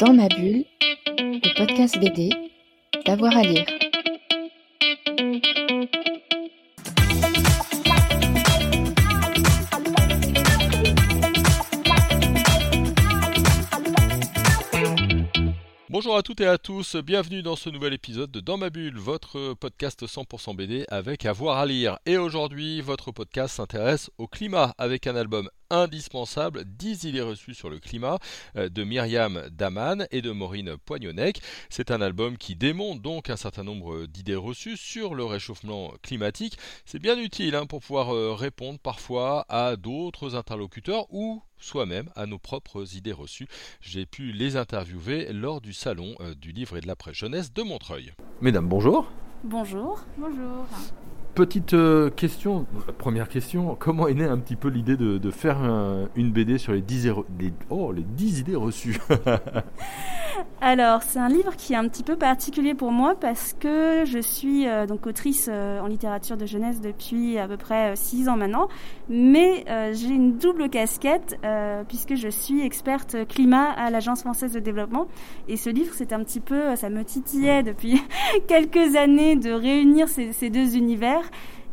Dans 0.00 0.14
ma 0.14 0.28
bulle, 0.28 0.64
le 1.18 1.58
podcast 1.58 1.98
BD, 2.00 2.30
d'avoir 3.04 3.36
à 3.36 3.42
lire. 3.42 3.66
Bonjour 15.90 16.16
à 16.16 16.22
toutes 16.22 16.40
et 16.40 16.46
à 16.46 16.56
tous, 16.56 16.96
bienvenue 16.96 17.42
dans 17.42 17.56
ce 17.56 17.68
nouvel 17.68 17.92
épisode 17.92 18.30
de 18.30 18.40
Dans 18.40 18.56
ma 18.56 18.70
bulle, 18.70 18.96
votre 18.96 19.52
podcast 19.52 20.06
100% 20.06 20.56
BD 20.56 20.86
avec 20.88 21.26
avoir 21.26 21.58
à 21.58 21.66
lire. 21.66 21.98
Et 22.06 22.16
aujourd'hui, 22.16 22.80
votre 22.80 23.12
podcast 23.12 23.56
s'intéresse 23.56 24.10
au 24.16 24.26
climat 24.26 24.74
avec 24.78 25.06
un 25.06 25.14
album 25.14 25.50
indispensable, 25.70 26.64
10 26.64 27.04
idées 27.04 27.20
reçues 27.20 27.54
sur 27.54 27.70
le 27.70 27.78
climat, 27.78 28.18
euh, 28.56 28.68
de 28.68 28.84
Myriam 28.84 29.48
Daman 29.50 30.06
et 30.10 30.22
de 30.22 30.30
Maureen 30.30 30.76
Poignonnec. 30.76 31.40
C'est 31.68 31.90
un 31.90 32.00
album 32.00 32.36
qui 32.36 32.56
démonte 32.56 33.00
donc 33.02 33.30
un 33.30 33.36
certain 33.36 33.64
nombre 33.64 34.06
d'idées 34.06 34.34
reçues 34.36 34.76
sur 34.76 35.14
le 35.14 35.24
réchauffement 35.24 35.94
climatique. 36.02 36.58
C'est 36.84 36.98
bien 36.98 37.18
utile 37.18 37.54
hein, 37.54 37.66
pour 37.66 37.80
pouvoir 37.80 38.14
euh, 38.14 38.34
répondre 38.34 38.78
parfois 38.78 39.46
à 39.48 39.76
d'autres 39.76 40.34
interlocuteurs 40.34 41.06
ou 41.10 41.42
soi-même 41.58 42.10
à 42.16 42.26
nos 42.26 42.38
propres 42.38 42.96
idées 42.96 43.12
reçues. 43.12 43.48
J'ai 43.80 44.06
pu 44.06 44.32
les 44.32 44.56
interviewer 44.56 45.32
lors 45.32 45.60
du 45.60 45.72
salon 45.72 46.14
euh, 46.20 46.34
du 46.34 46.52
livre 46.52 46.76
et 46.76 46.80
de 46.80 46.86
la 46.86 46.96
presse 46.96 47.16
jeunesse 47.16 47.52
de 47.52 47.62
Montreuil. 47.62 48.12
Mesdames, 48.40 48.68
bonjour. 48.68 49.10
Bonjour. 49.44 50.00
Bonjour. 50.18 50.66
Petite 51.34 51.74
euh, 51.74 52.10
question, 52.10 52.66
première 52.98 53.28
question, 53.28 53.76
comment 53.78 54.08
est 54.08 54.14
née 54.14 54.24
un 54.24 54.38
petit 54.38 54.56
peu 54.56 54.68
l'idée 54.68 54.96
de, 54.96 55.30
faire 55.30 55.58
une 56.16 56.32
BD 56.32 56.58
sur 56.58 56.72
les 56.72 56.82
10, 56.82 57.12
oh, 57.70 57.92
les 57.92 58.02
10 58.02 58.40
idées 58.40 58.56
reçues? 58.56 58.98
Alors, 60.60 61.02
c'est 61.02 61.18
un 61.18 61.28
livre 61.28 61.54
qui 61.56 61.72
est 61.72 61.76
un 61.76 61.86
petit 61.88 62.02
peu 62.02 62.16
particulier 62.16 62.74
pour 62.74 62.90
moi 62.90 63.14
parce 63.14 63.54
que 63.58 64.04
je 64.04 64.18
suis 64.18 64.66
euh, 64.66 64.86
donc 64.86 65.06
autrice 65.06 65.48
euh, 65.50 65.80
en 65.80 65.86
littérature 65.86 66.36
de 66.36 66.46
jeunesse 66.46 66.80
depuis 66.80 67.38
à 67.38 67.46
peu 67.46 67.56
près 67.56 67.94
6 67.94 68.28
ans 68.28 68.36
maintenant, 68.36 68.68
mais 69.08 69.64
j'ai 69.92 70.08
une 70.08 70.36
double 70.36 70.68
casquette 70.68 71.38
puisque 71.88 72.14
je 72.14 72.28
suis 72.28 72.62
experte 72.62 73.16
climat 73.28 73.70
à 73.70 73.90
l'Agence 73.90 74.22
française 74.22 74.52
de 74.52 74.60
développement. 74.60 75.06
Et 75.48 75.56
ce 75.56 75.70
livre, 75.70 75.92
c'est 75.94 76.12
un 76.12 76.22
petit 76.22 76.40
peu, 76.40 76.74
ça 76.76 76.90
me 76.90 77.04
titillait 77.04 77.62
depuis 77.62 78.02
quelques 78.48 78.96
années 78.96 79.36
de 79.36 79.52
réunir 79.52 80.08
ces 80.08 80.50
deux 80.50 80.76
univers. 80.76 81.19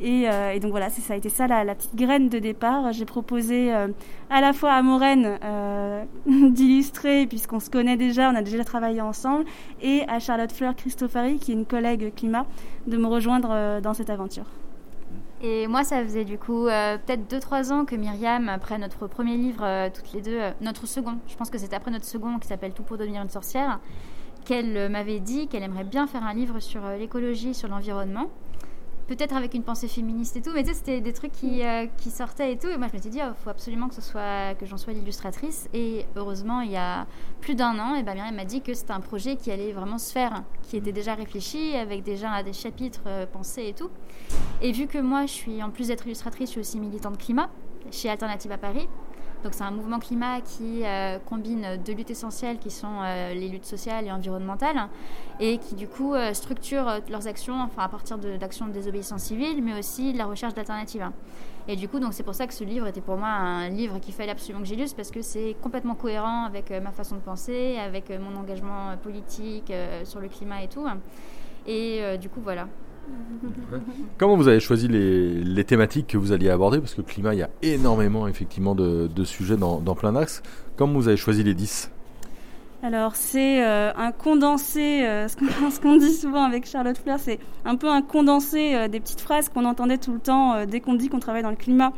Euh, 0.03 0.51
et, 0.51 0.59
donc 0.59 0.71
voilà, 0.71 0.89
ça 0.89 1.13
a 1.13 1.17
été 1.17 1.29
ça 1.29 1.47
la, 1.47 1.75
petite 1.75 1.95
graine 1.95 2.29
de 2.29 2.39
départ. 2.39 2.91
J'ai 2.93 3.05
proposé 3.05 3.73
euh, 3.73 3.87
à 4.29 4.41
la 4.41 4.53
fois 4.53 4.73
à 4.73 4.81
Maureen 4.81 5.39
euh, 5.43 6.03
d'illustrer, 6.25 7.25
puisqu'on 7.27 7.59
se 7.59 7.69
connaît 7.69 7.97
déjà, 7.97 8.29
on 8.29 8.35
a 8.35 8.41
déjà 8.41 8.63
travaillé 8.63 9.01
ensemble, 9.01 9.45
et 9.81 10.03
à 10.07 10.19
Charlotte 10.19 10.51
Fleur 10.51 10.75
Christofari, 10.75 11.37
qui 11.37 11.51
est 11.51 11.55
une 11.55 11.65
collègue 11.65 12.13
climat, 12.15 12.45
de 12.85 12.97
me 12.97 13.07
rejoindre 13.07 13.81
dans 13.81 13.93
cette 13.93 14.09
aventure. 14.09 14.45
Et 15.41 15.67
moi, 15.67 15.83
ça 15.83 16.03
faisait 16.03 16.25
du 16.25 16.39
coup 16.39 16.65
peut-être 16.65 17.31
2-3 17.31 17.71
ans 17.71 17.85
que 17.85 17.95
Myriam, 17.95 18.49
après 18.49 18.79
notre 18.79 19.05
premier 19.07 19.35
livre, 19.35 19.89
toutes 19.93 20.13
les 20.13 20.21
deux, 20.21 20.39
notre 20.61 20.87
second, 20.87 21.17
je 21.27 21.35
pense 21.35 21.49
que 21.49 21.57
c'était 21.57 21.75
après 21.75 21.91
notre 21.91 22.05
second 22.05 22.39
qui 22.39 22.47
s'appelle 22.47 22.73
Tout 22.73 22.83
pour 22.83 22.97
devenir 22.97 23.21
une 23.21 23.29
sorcière, 23.29 23.79
qu'elle 24.45 24.89
m'avait 24.89 25.19
dit 25.19 25.47
qu'elle 25.47 25.63
aimerait 25.63 25.83
bien 25.83 26.07
faire 26.07 26.23
un 26.23 26.33
livre 26.33 26.59
sur 26.59 26.81
l'écologie, 26.97 27.53
sur 27.53 27.67
l'environnement 27.67 28.29
peut-être 29.07 29.35
avec 29.35 29.53
une 29.53 29.63
pensée 29.63 29.87
féministe 29.87 30.35
et 30.35 30.41
tout, 30.41 30.51
mais 30.53 30.63
tu 30.63 30.69
sais, 30.69 30.75
c'était 30.75 31.01
des 31.01 31.13
trucs 31.13 31.31
qui, 31.31 31.63
euh, 31.65 31.87
qui, 31.97 32.11
sortaient 32.11 32.53
et 32.53 32.57
tout. 32.57 32.67
Et 32.67 32.77
moi, 32.77 32.87
je 32.89 32.93
m'étais 32.93 33.09
dit, 33.09 33.17
il 33.19 33.27
oh, 33.29 33.33
faut 33.43 33.49
absolument 33.49 33.87
que, 33.87 33.95
ce 33.95 34.01
soit, 34.01 34.53
que 34.55 34.65
j'en 34.65 34.77
sois 34.77 34.93
l'illustratrice. 34.93 35.69
Et 35.73 36.05
heureusement, 36.15 36.61
il 36.61 36.71
y 36.71 36.77
a 36.77 37.07
plus 37.41 37.55
d'un 37.55 37.79
an, 37.79 37.95
et 37.95 38.03
ben, 38.03 38.13
Myriam 38.13 38.35
m'a 38.35 38.45
dit 38.45 38.61
que 38.61 38.73
c'était 38.73 38.91
un 38.91 38.99
projet 38.99 39.37
qui 39.37 39.51
allait 39.51 39.71
vraiment 39.71 39.97
se 39.97 40.11
faire, 40.11 40.43
qui 40.63 40.77
était 40.77 40.91
déjà 40.91 41.15
réfléchi, 41.15 41.75
avec 41.75 42.03
déjà 42.03 42.43
des 42.43 42.53
chapitres 42.53 43.03
euh, 43.07 43.25
pensés 43.25 43.67
et 43.67 43.73
tout. 43.73 43.89
Et 44.61 44.71
vu 44.71 44.87
que 44.87 44.97
moi, 44.97 45.25
je 45.25 45.31
suis, 45.31 45.63
en 45.63 45.69
plus 45.69 45.87
d'être 45.87 46.05
illustratrice, 46.05 46.49
je 46.49 46.51
suis 46.51 46.61
aussi 46.61 46.79
militante 46.79 47.17
climat 47.17 47.49
chez 47.91 48.09
Alternative 48.09 48.51
à 48.51 48.57
Paris. 48.57 48.87
Donc 49.43 49.53
c'est 49.53 49.63
un 49.63 49.71
mouvement 49.71 49.99
climat 49.99 50.41
qui 50.41 50.81
euh, 50.83 51.19
combine 51.25 51.79
deux 51.85 51.93
luttes 51.93 52.09
essentielles 52.09 52.57
qui 52.57 52.71
sont 52.71 53.01
euh, 53.01 53.33
les 53.33 53.47
luttes 53.47 53.65
sociales 53.65 54.05
et 54.05 54.11
environnementales 54.11 54.87
et 55.39 55.59
qui 55.59 55.75
du 55.75 55.87
coup 55.87 56.15
euh, 56.15 56.33
structure 56.33 57.01
leurs 57.09 57.27
actions 57.27 57.61
enfin, 57.61 57.83
à 57.83 57.87
partir 57.87 58.17
d'actions 58.17 58.67
de, 58.67 58.71
désobéissance 58.71 59.23
civile 59.23 59.63
mais 59.63 59.77
aussi 59.77 60.13
de 60.13 60.17
la 60.17 60.25
recherche 60.25 60.53
d'alternatives. 60.53 61.07
Et 61.67 61.75
du 61.75 61.87
coup 61.87 61.99
c'est 62.11 62.23
pour 62.23 62.33
ça 62.33 62.47
que 62.47 62.53
ce 62.53 62.63
livre 62.63 62.87
était 62.87 63.01
pour 63.01 63.17
moi 63.17 63.27
un 63.27 63.69
livre 63.69 63.99
qu'il 63.99 64.13
fallait 64.13 64.31
absolument 64.31 64.61
que 64.61 64.67
j'illustre 64.67 64.95
parce 64.95 65.11
que 65.11 65.21
c'est 65.21 65.55
complètement 65.61 65.95
cohérent 65.95 66.45
avec 66.45 66.71
ma 66.71 66.91
façon 66.91 67.15
de 67.15 67.21
penser, 67.21 67.77
avec 67.77 68.09
mon 68.09 68.39
engagement 68.39 68.95
politique 69.03 69.71
sur 70.05 70.19
le 70.19 70.29
climat 70.29 70.63
et 70.63 70.67
tout. 70.67 70.87
Et 71.67 72.17
du 72.17 72.29
coup 72.29 72.39
voilà, 72.41 72.67
Comment 74.17 74.35
vous 74.35 74.47
avez 74.47 74.59
choisi 74.59 74.87
les, 74.87 75.63
thématiques 75.63 76.07
que 76.07 76.17
vous 76.17 76.31
alliez 76.31 76.49
aborder? 76.49 76.79
Parce 76.79 76.93
que 76.93 77.01
le 77.01 77.07
climat, 77.07 77.33
il 77.33 77.39
y 77.39 77.43
a 77.43 77.49
énormément 77.61 78.27
effectivement 78.27 78.75
de, 78.75 79.23
sujets 79.23 79.57
dans, 79.57 79.95
plein 79.95 80.13
d'axes. 80.13 80.41
Comment 80.75 80.93
vous 80.93 81.07
avez 81.07 81.17
choisi 81.17 81.43
les 81.43 81.53
10 81.53 81.91
alors 82.83 83.15
c'est 83.15 83.65
euh, 83.65 83.91
un 83.95 84.11
condensé, 84.11 85.03
euh, 85.03 85.27
ce 85.27 85.79
qu'on 85.81 85.95
dit 85.95 86.13
souvent 86.13 86.43
avec 86.43 86.67
Charlotte 86.67 86.95
Fleur, 86.95 87.17
c'est 87.19 87.39
un 87.65 87.75
peu 87.75 87.89
un 87.89 88.03
condensé 88.03 88.75
euh, 88.75 88.87
des 88.87 88.99
petites 88.99 89.19
phrases 89.19 89.49
qu'on 89.49 89.65
entendait 89.65 89.97
tout 89.97 90.13
le 90.13 90.19
temps 90.19 90.63
dès 90.63 90.79
qu'on 90.79 90.93
dit 90.93 91.09
qu'on 91.09 91.19
travaille 91.19 91.41
dans 91.41 91.49
le 91.49 91.55
climat. 91.55 91.91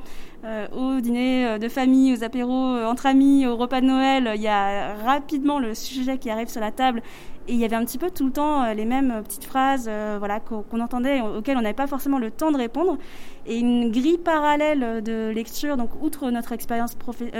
Au 0.43 1.01
dîner 1.01 1.59
de 1.59 1.67
famille, 1.67 2.13
aux 2.13 2.23
apéros, 2.23 2.77
entre 2.85 3.05
amis, 3.05 3.45
au 3.45 3.57
repas 3.57 3.81
de 3.81 3.85
Noël, 3.85 4.31
il 4.35 4.41
y 4.41 4.47
a 4.47 4.95
rapidement 4.95 5.59
le 5.59 5.75
sujet 5.75 6.17
qui 6.17 6.29
arrive 6.29 6.47
sur 6.47 6.61
la 6.61 6.71
table 6.71 7.01
et 7.49 7.53
il 7.53 7.59
y 7.59 7.65
avait 7.65 7.75
un 7.75 7.83
petit 7.83 7.97
peu 7.97 8.11
tout 8.11 8.27
le 8.27 8.31
temps 8.31 8.63
euh, 8.63 8.73
les 8.75 8.85
mêmes 8.85 9.09
euh, 9.09 9.21
petites 9.23 9.43
phrases 9.43 9.87
euh, 9.89 10.17
voilà, 10.19 10.39
qu'on 10.39 10.79
entendait, 10.79 11.19
auxquelles 11.21 11.57
on 11.57 11.61
n'avait 11.61 11.73
pas 11.73 11.87
forcément 11.87 12.19
le 12.19 12.29
temps 12.29 12.51
de 12.51 12.57
répondre. 12.57 12.99
Et 13.47 13.57
une 13.57 13.89
grille 13.89 14.19
parallèle 14.19 15.01
de 15.01 15.31
lecture, 15.33 15.75
donc 15.75 15.89
outre 16.03 16.29
notre 16.29 16.51
expérience 16.51 16.95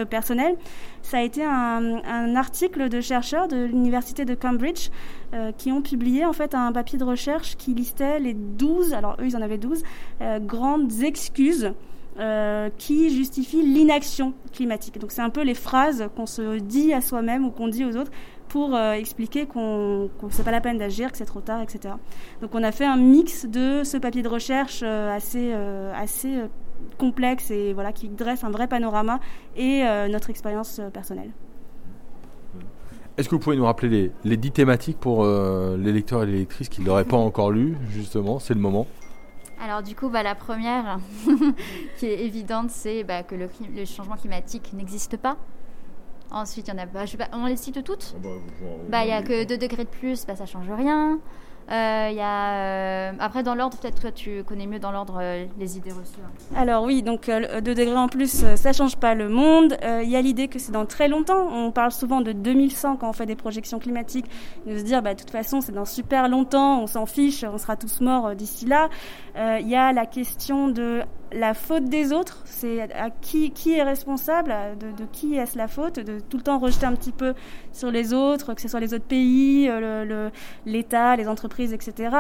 personnelle, 0.10 0.56
ça 1.04 1.20
a 1.20 1.22
été 1.22 1.44
un, 1.44 2.36
article 2.36 2.90
de 2.90 3.00
chercheurs 3.02 3.48
de 3.48 3.66
l'université 3.66 4.26
de 4.26 4.34
Cambridge 4.34 4.90
qui 5.58 5.72
ont 5.72 5.84
publié 5.84 6.26
en 6.26 6.34
fait 6.34 6.56
un 6.56 6.72
papier 6.72 6.98
de 6.98 7.04
recherche 7.04 7.58
qui 7.58 7.76
listait 7.76 8.20
les 8.20 8.34
12, 8.34 8.94
alors 8.94 9.18
eux 9.20 9.26
ils 9.26 9.38
en 9.38 9.42
avaient 9.42 9.60
12, 9.60 9.84
grandes 10.42 11.04
excuses 11.04 11.74
qui 12.78 13.16
justifient 13.16 13.62
l'inaction 13.62 14.34
climatique. 14.52 15.00
Donc 15.00 15.12
c'est 15.12 15.22
un 15.22 15.30
peu 15.30 15.44
les 15.44 15.54
phrases 15.54 16.10
qu'on 16.16 16.26
se 16.26 16.60
dit 16.60 16.94
à 16.94 17.02
soi-même 17.02 17.46
ou 17.46 17.52
qu'on 17.52 17.70
dit 17.70 17.86
aux 17.86 17.96
autres 17.96 18.12
pour 18.50 18.76
euh, 18.76 18.94
expliquer 18.94 19.46
qu'on 19.46 20.10
qu 20.20 20.26
c'est 20.32 20.44
pas 20.44 20.52
la 20.52 20.60
peine 20.60 20.78
d'agir, 20.78 21.12
que 21.12 21.18
c'est 21.18 21.26
trop 21.26 21.40
tard, 21.40 21.62
etc. 21.62 21.94
Donc 22.42 22.54
on 22.54 22.64
a 22.64 22.72
fait 22.72 22.86
un 22.86 22.98
mix 22.98 23.46
de 23.46 23.84
ce 23.84 23.96
papier 23.96 24.24
de 24.24 24.28
recherche 24.28 24.82
euh, 24.84 25.16
assez, 25.16 25.52
euh, 25.54 25.94
assez 25.96 26.42
complexe 26.98 27.52
et 27.52 27.74
voilà 27.74 27.94
qui 27.94 28.10
dresse 28.10 28.44
un 28.44 28.50
vrai 28.50 28.68
panorama 28.68 29.20
et 29.56 29.84
notre 30.10 30.30
expérience 30.30 30.82
personnelle. 30.94 31.32
Est-ce 33.18 33.28
que 33.28 33.36
vous 33.36 33.42
pouvez 33.42 33.58
nous 33.58 33.66
rappeler 33.66 33.90
les, 33.90 34.12
les 34.24 34.38
dix 34.38 34.52
thématiques 34.52 34.98
pour 34.98 35.26
les 35.26 35.92
lecteurs 35.92 36.24
et 36.24 36.26
les 36.26 36.40
lectrices 36.40 36.70
qui 36.70 36.82
ne 36.82 36.86
l'auraient 36.86 37.04
pas 37.04 37.18
encore 37.18 37.52
lu, 37.52 37.76
justement? 37.92 38.40
C'est 38.40 38.54
le 38.54 38.62
moment. 38.62 38.88
Alors 39.62 39.84
du 39.84 39.96
coup, 39.96 40.10
bah, 40.10 40.24
la 40.24 40.36
première, 40.36 41.00
qui 41.98 42.06
est 42.06 42.26
évidente, 42.26 42.70
c'est 42.70 43.04
bah, 43.04 43.24
que 43.24 43.36
le, 43.36 43.50
le, 43.76 43.86
changement 43.86 44.16
climatique 44.16 44.72
n'existe 44.74 45.18
pas. 45.18 45.38
Ensuite, 46.32 46.68
il 46.68 46.72
y 46.72 46.74
en 46.74 46.78
a 46.78 46.88
pas. 46.88 47.06
Je 47.06 47.18
on 47.34 47.46
les 47.46 47.58
cite 47.58 47.84
toutes 47.84 48.16
ah 48.16 48.20
bah, 48.24 48.30
bah, 48.90 49.04
Il 49.04 49.08
n'y 49.08 49.14
a 49.14 49.22
que 49.22 49.46
2 49.46 49.58
degrés 49.58 49.84
de 49.84 49.90
plus, 49.90 50.26
bah, 50.26 50.36
ça 50.36 50.46
change 50.46 50.70
rien. 50.70 51.20
Euh, 51.72 52.10
y 52.12 52.20
a, 52.20 52.54
euh, 52.56 53.12
après, 53.20 53.44
dans 53.44 53.54
l'ordre, 53.54 53.78
peut-être 53.78 54.02
toi, 54.02 54.12
tu 54.12 54.44
connais 54.44 54.66
mieux 54.66 54.80
dans 54.80 54.92
l'ordre 54.92 55.20
euh, 55.22 55.46
les 55.60 55.78
idées 55.78 55.92
reçues. 55.92 56.20
Hein. 56.26 56.56
Alors 56.56 56.84
oui, 56.84 57.04
donc 57.04 57.30
2 57.30 57.62
degrés 57.62 57.96
en 57.96 58.08
plus, 58.08 58.44
ça 58.56 58.74
change 58.74 58.96
pas 58.98 59.14
le 59.14 59.30
monde. 59.30 59.78
Il 59.84 60.10
y 60.10 60.16
a 60.16 60.22
l'idée 60.22 60.48
que 60.48 60.58
c'est 60.58 60.72
dans 60.72 60.86
très 60.86 61.08
longtemps. 61.08 61.48
On 61.52 61.72
parle 61.72 61.92
souvent 61.92 62.22
de 62.22 62.32
2100 62.32 62.98
quand 62.98 63.10
on 63.10 63.14
fait 63.14 63.28
des 63.28 63.36
projections 63.36 63.80
climatiques. 63.80 64.26
De 64.66 64.78
se 64.78 64.84
dire, 64.84 65.02
bah, 65.02 65.14
de 65.14 65.20
toute 65.20 65.32
façon, 65.32 65.62
c'est 65.62 65.72
dans 65.72 65.86
super 65.86 66.28
longtemps, 66.28 66.82
on 66.82 66.88
s'en 66.88 67.06
fiche, 67.06 67.44
on 67.44 67.58
sera 67.58 67.76
tous 67.76 68.02
morts 68.02 68.36
d'ici 68.36 68.66
là. 68.66 68.90
Il 69.36 69.68
y 69.68 69.76
a 69.76 69.94
la 69.94 70.06
question 70.06 70.68
de 70.70 71.04
la 71.32 71.54
faute 71.54 71.86
des 71.86 72.12
autres, 72.12 72.42
c'est 72.46 72.92
à 72.94 73.10
qui, 73.10 73.52
qui 73.52 73.74
est 73.74 73.84
responsable, 73.84 74.54
de, 74.80 75.06
qui 75.12 75.36
est-ce 75.36 75.58
la 75.58 75.68
faute, 75.68 76.00
de 76.00 76.20
tout 76.20 76.38
le 76.38 76.44
temps 76.44 76.58
rejeter 76.58 76.86
un 76.86 76.96
petit 76.96 77.12
peu 77.12 77.34
sur 77.72 77.92
les 77.92 78.14
autres, 78.14 78.54
que 78.54 78.62
ce 78.62 78.68
soit 78.68 78.80
les 78.80 78.94
autres 78.94 79.06
pays, 79.06 79.70
l'État, 80.66 81.16
le, 81.16 81.22
les 81.22 81.30
entreprises, 81.30 81.59
etc. 81.64 82.16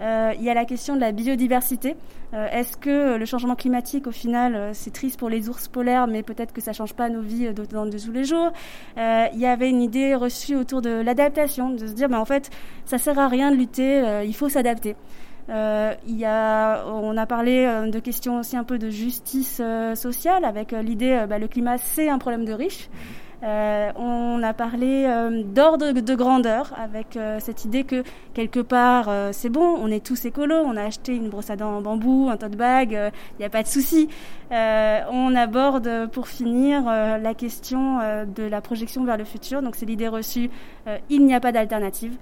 Euh, 0.00 0.32
il 0.36 0.42
y 0.42 0.50
a 0.50 0.54
la 0.54 0.64
question 0.64 0.96
de 0.96 1.00
la 1.00 1.12
biodiversité. 1.12 1.96
Euh, 2.34 2.46
est-ce 2.52 2.76
que 2.76 3.16
le 3.16 3.24
changement 3.24 3.54
climatique, 3.54 4.06
au 4.06 4.12
final, 4.12 4.54
euh, 4.54 4.70
c'est 4.74 4.92
triste 4.92 5.18
pour 5.18 5.28
les 5.30 5.48
ours 5.48 5.68
polaires, 5.68 6.06
mais 6.06 6.22
peut-être 6.22 6.52
que 6.52 6.60
ça 6.60 6.72
change 6.72 6.94
pas 6.94 7.08
nos 7.08 7.22
vies 7.22 7.52
dans, 7.72 7.86
de 7.86 7.98
tous 7.98 8.12
les 8.12 8.24
jours? 8.24 8.52
Il 8.96 9.38
y 9.38 9.46
avait 9.46 9.70
une 9.70 9.82
idée 9.82 10.14
reçue 10.14 10.56
autour 10.56 10.82
de 10.82 10.90
l'adaptation, 10.90 11.70
de 11.70 11.86
se 11.86 11.92
dire, 11.92 12.08
mais 12.08 12.16
en 12.16 12.24
fait, 12.24 12.50
ça 12.84 12.98
sert 12.98 13.18
à 13.18 13.28
rien 13.28 13.50
de 13.50 13.56
lutter, 13.56 14.22
il 14.26 14.34
faut 14.34 14.48
s'adapter. 14.48 14.96
Il 15.48 16.16
y 16.16 16.24
a, 16.24 16.84
on 16.86 17.16
a 17.16 17.26
parlé 17.26 17.66
de 17.90 17.98
questions 17.98 18.40
aussi 18.40 18.56
un 18.56 18.64
peu 18.64 18.78
de 18.78 18.90
justice 18.90 19.62
sociale 19.94 20.44
avec 20.44 20.72
l'idée, 20.72 21.24
bah, 21.28 21.38
le 21.38 21.48
climat 21.48 21.78
c'est 21.78 22.08
un 22.08 22.18
problème 22.18 22.44
de 22.44 22.52
riches. 22.52 22.88
Euh, 23.44 23.92
on 23.94 24.42
a 24.42 24.52
parlé 24.52 25.04
euh, 25.06 25.44
d'ordre 25.44 25.92
de 25.92 26.14
grandeur 26.16 26.72
avec 26.76 27.16
euh, 27.16 27.38
cette 27.40 27.64
idée 27.64 27.84
que 27.84 28.02
quelque 28.34 28.58
part 28.58 29.08
c'est 29.32 29.48
bon, 29.48 29.76
on 29.80 29.90
est 29.90 30.04
tous 30.04 30.24
écolos, 30.24 30.62
on 30.64 30.76
a 30.76 30.82
acheté 30.82 31.14
une 31.14 31.28
brosse 31.28 31.50
à 31.50 31.56
dents 31.56 31.76
en 31.76 31.80
bambou, 31.80 32.28
un 32.30 32.36
tote 32.36 32.56
bag, 32.56 32.90
il 32.92 33.38
n'y 33.38 33.44
a 33.44 33.50
pas 33.50 33.62
de 33.62 33.68
souci. 33.68 34.08
on 34.50 35.34
aborde 35.34 36.08
pour 36.12 36.28
finir 36.28 36.84
la 36.84 37.34
question 37.34 37.98
de 38.24 38.42
la 38.44 38.60
projection 38.60 39.04
vers 39.04 39.16
le 39.16 39.24
futur. 39.24 39.60
Donc 39.62 39.74
c'est 39.76 39.86
l'idée 39.86 40.08
reçue, 40.08 40.50
il 41.10 41.24
n'y 41.24 41.34
a 41.34 41.40
pas 41.40 41.52
d'alternative. 41.52 42.16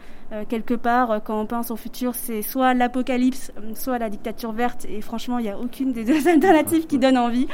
Quelque 0.48 0.74
part, 0.74 1.22
quand 1.24 1.40
on 1.40 1.46
pense 1.46 1.70
au 1.70 1.76
futur, 1.76 2.14
c'est 2.14 2.42
soit 2.42 2.74
l'apocalypse, 2.74 3.52
soit 3.74 3.98
la 3.98 4.10
dictature 4.10 4.52
verte. 4.52 4.84
Et 4.88 5.00
franchement, 5.00 5.38
il 5.38 5.42
n'y 5.42 5.50
a 5.50 5.58
aucune 5.58 5.92
des 5.92 6.04
deux 6.10 6.28
alternatives 6.28 6.86
qui 6.86 6.98
donne 6.98 7.16
envie. 7.16 7.46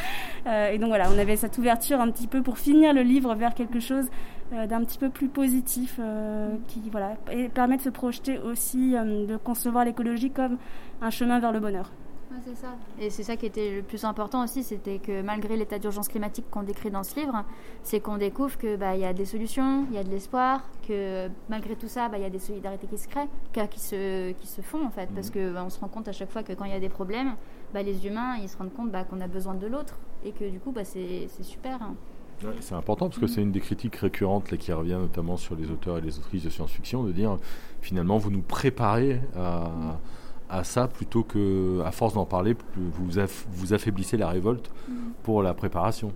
et 0.46 0.78
donc 0.78 0.88
voilà, 0.88 1.08
on 1.14 1.18
avait 1.18 1.36
cette 1.36 1.58
ouverture 1.58 2.00
un 2.00 2.10
petit 2.10 2.26
peu 2.26 2.42
pour 2.42 2.58
finir 2.58 2.92
le 2.94 3.02
livre 3.02 3.34
vers 3.34 3.54
quelque 3.54 3.80
chose 3.80 4.08
euh, 4.54 4.66
d'un 4.66 4.84
petit 4.84 4.98
peu 4.98 5.08
plus 5.08 5.28
positif 5.28 5.98
euh, 5.98 6.56
qui 6.68 6.82
voilà 6.90 7.16
et 7.30 7.48
permet 7.48 7.78
de 7.78 7.82
se 7.82 7.88
projeter 7.88 8.38
aussi 8.38 8.94
euh, 8.94 9.26
de 9.26 9.38
concevoir 9.38 9.86
l'écologie 9.86 10.30
comme 10.30 10.58
un 11.00 11.08
chemin 11.08 11.38
vers 11.38 11.52
le 11.52 11.60
bonheur. 11.60 11.90
C'est 12.44 12.56
ça. 12.56 12.76
Et 13.00 13.10
c'est 13.10 13.22
ça 13.22 13.36
qui 13.36 13.46
était 13.46 13.76
le 13.76 13.82
plus 13.82 14.04
important 14.04 14.44
aussi, 14.44 14.62
c'était 14.62 14.98
que 14.98 15.22
malgré 15.22 15.56
l'état 15.56 15.78
d'urgence 15.78 16.08
climatique 16.08 16.46
qu'on 16.50 16.62
décrit 16.62 16.90
dans 16.90 17.02
ce 17.02 17.18
livre, 17.18 17.44
c'est 17.82 18.00
qu'on 18.00 18.16
découvre 18.16 18.56
que 18.58 18.76
bah 18.76 18.94
il 18.94 19.00
y 19.00 19.04
a 19.04 19.12
des 19.12 19.24
solutions, 19.24 19.86
il 19.90 19.96
y 19.96 19.98
a 19.98 20.04
de 20.04 20.10
l'espoir, 20.10 20.62
que 20.86 21.28
malgré 21.48 21.76
tout 21.76 21.88
ça, 21.88 22.08
bah 22.08 22.18
il 22.18 22.22
y 22.22 22.26
a 22.26 22.30
des 22.30 22.38
solidarités 22.38 22.86
qui 22.86 22.98
se 22.98 23.08
créent, 23.08 23.28
qui 23.68 23.80
se 23.80 24.32
qui 24.32 24.46
se 24.46 24.60
font 24.60 24.84
en 24.84 24.90
fait, 24.90 25.08
parce 25.14 25.28
mmh. 25.28 25.32
que 25.32 25.52
bah, 25.52 25.62
on 25.64 25.70
se 25.70 25.80
rend 25.80 25.88
compte 25.88 26.08
à 26.08 26.12
chaque 26.12 26.30
fois 26.30 26.42
que 26.42 26.52
quand 26.52 26.64
il 26.64 26.72
y 26.72 26.76
a 26.76 26.80
des 26.80 26.88
problèmes, 26.88 27.34
bah, 27.72 27.82
les 27.82 28.06
humains 28.06 28.36
ils 28.36 28.48
se 28.48 28.56
rendent 28.56 28.74
compte 28.74 28.92
qu'on 29.08 29.20
a 29.20 29.28
besoin 29.28 29.54
de 29.54 29.66
l'autre 29.66 29.98
et 30.24 30.32
que 30.32 30.48
du 30.48 30.58
coup 30.60 30.72
bah, 30.72 30.84
c'est 30.84 31.28
super. 31.42 31.82
Hein 31.82 31.94
c'est 32.60 32.74
important 32.74 33.08
parce 33.08 33.20
que 33.20 33.26
c'est 33.26 33.42
une 33.42 33.52
des 33.52 33.60
critiques 33.60 33.96
récurrentes 33.96 34.50
là, 34.50 34.56
qui 34.56 34.72
revient 34.72 34.98
notamment 35.00 35.36
sur 35.36 35.54
les 35.54 35.70
auteurs 35.70 35.98
et 35.98 36.00
les 36.00 36.18
autrices 36.18 36.44
de 36.44 36.50
science-fiction, 36.50 37.04
de 37.04 37.12
dire 37.12 37.36
finalement 37.80 38.18
vous 38.18 38.30
nous 38.30 38.42
préparez 38.42 39.20
à, 39.36 39.70
ça 40.64 40.88
plutôt 40.88 41.22
que, 41.22 41.80
à 41.84 41.92
force 41.92 42.14
d'en 42.14 42.26
parler, 42.26 42.56
vous, 42.76 43.08
vous 43.52 43.72
affaiblissez 43.72 44.16
la 44.16 44.28
révolte 44.28 44.70
mm. 44.88 44.92
pour 45.22 45.42
la 45.42 45.54
préparation. 45.54 46.12